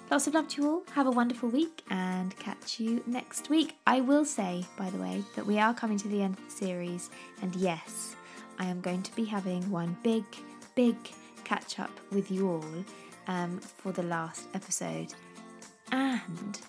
Lots 0.09 0.25
of 0.25 0.33
love 0.33 0.47
to 0.49 0.61
you 0.61 0.69
all. 0.69 0.83
Have 0.93 1.05
a 1.05 1.11
wonderful 1.11 1.49
week 1.49 1.83
and 1.91 2.35
catch 2.39 2.79
you 2.79 3.03
next 3.05 3.49
week. 3.49 3.75
I 3.85 4.01
will 4.01 4.25
say, 4.25 4.65
by 4.77 4.89
the 4.89 4.97
way, 4.97 5.23
that 5.35 5.45
we 5.45 5.59
are 5.59 5.73
coming 5.73 5.99
to 5.99 6.07
the 6.07 6.23
end 6.23 6.37
of 6.39 6.45
the 6.45 6.65
series, 6.65 7.11
and 7.43 7.55
yes, 7.55 8.15
I 8.57 8.65
am 8.65 8.81
going 8.81 9.03
to 9.03 9.15
be 9.15 9.25
having 9.25 9.69
one 9.69 9.95
big, 10.01 10.23
big 10.73 10.95
catch 11.43 11.79
up 11.79 11.91
with 12.11 12.31
you 12.31 12.49
all 12.49 12.85
um, 13.27 13.59
for 13.59 13.91
the 13.91 14.03
last 14.03 14.47
episode. 14.55 15.13
And 15.91 16.59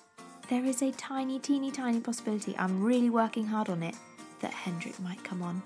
there 0.51 0.65
is 0.65 0.83
a 0.83 0.91
tiny, 0.93 1.39
teeny, 1.39 1.71
tiny 1.71 2.01
possibility, 2.01 2.57
I'm 2.59 2.83
really 2.83 3.09
working 3.09 3.47
hard 3.47 3.69
on 3.69 3.85
it, 3.85 3.95
that 4.41 4.53
Hendrik 4.53 4.99
might 4.99 5.23
come 5.23 5.43
on. 5.43 5.63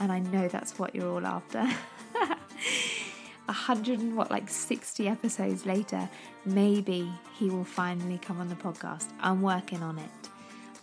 And 0.00 0.10
I 0.10 0.20
know 0.20 0.48
that's 0.48 0.78
what 0.78 0.94
you're 0.94 1.08
all 1.08 1.26
after. 1.26 1.68
A 3.48 3.52
hundred 3.52 4.00
and 4.00 4.16
what, 4.16 4.30
like 4.30 4.48
60 4.48 5.06
episodes 5.06 5.66
later, 5.66 6.08
maybe 6.46 7.12
he 7.34 7.50
will 7.50 7.64
finally 7.64 8.18
come 8.18 8.40
on 8.40 8.48
the 8.48 8.54
podcast. 8.54 9.08
I'm 9.20 9.42
working 9.42 9.82
on 9.82 9.98
it. 9.98 10.10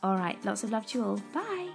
All 0.04 0.16
right, 0.16 0.38
lots 0.46 0.64
of 0.64 0.70
love 0.70 0.86
to 0.88 1.00
you 1.00 1.04
all. 1.04 1.22
Bye. 1.34 1.69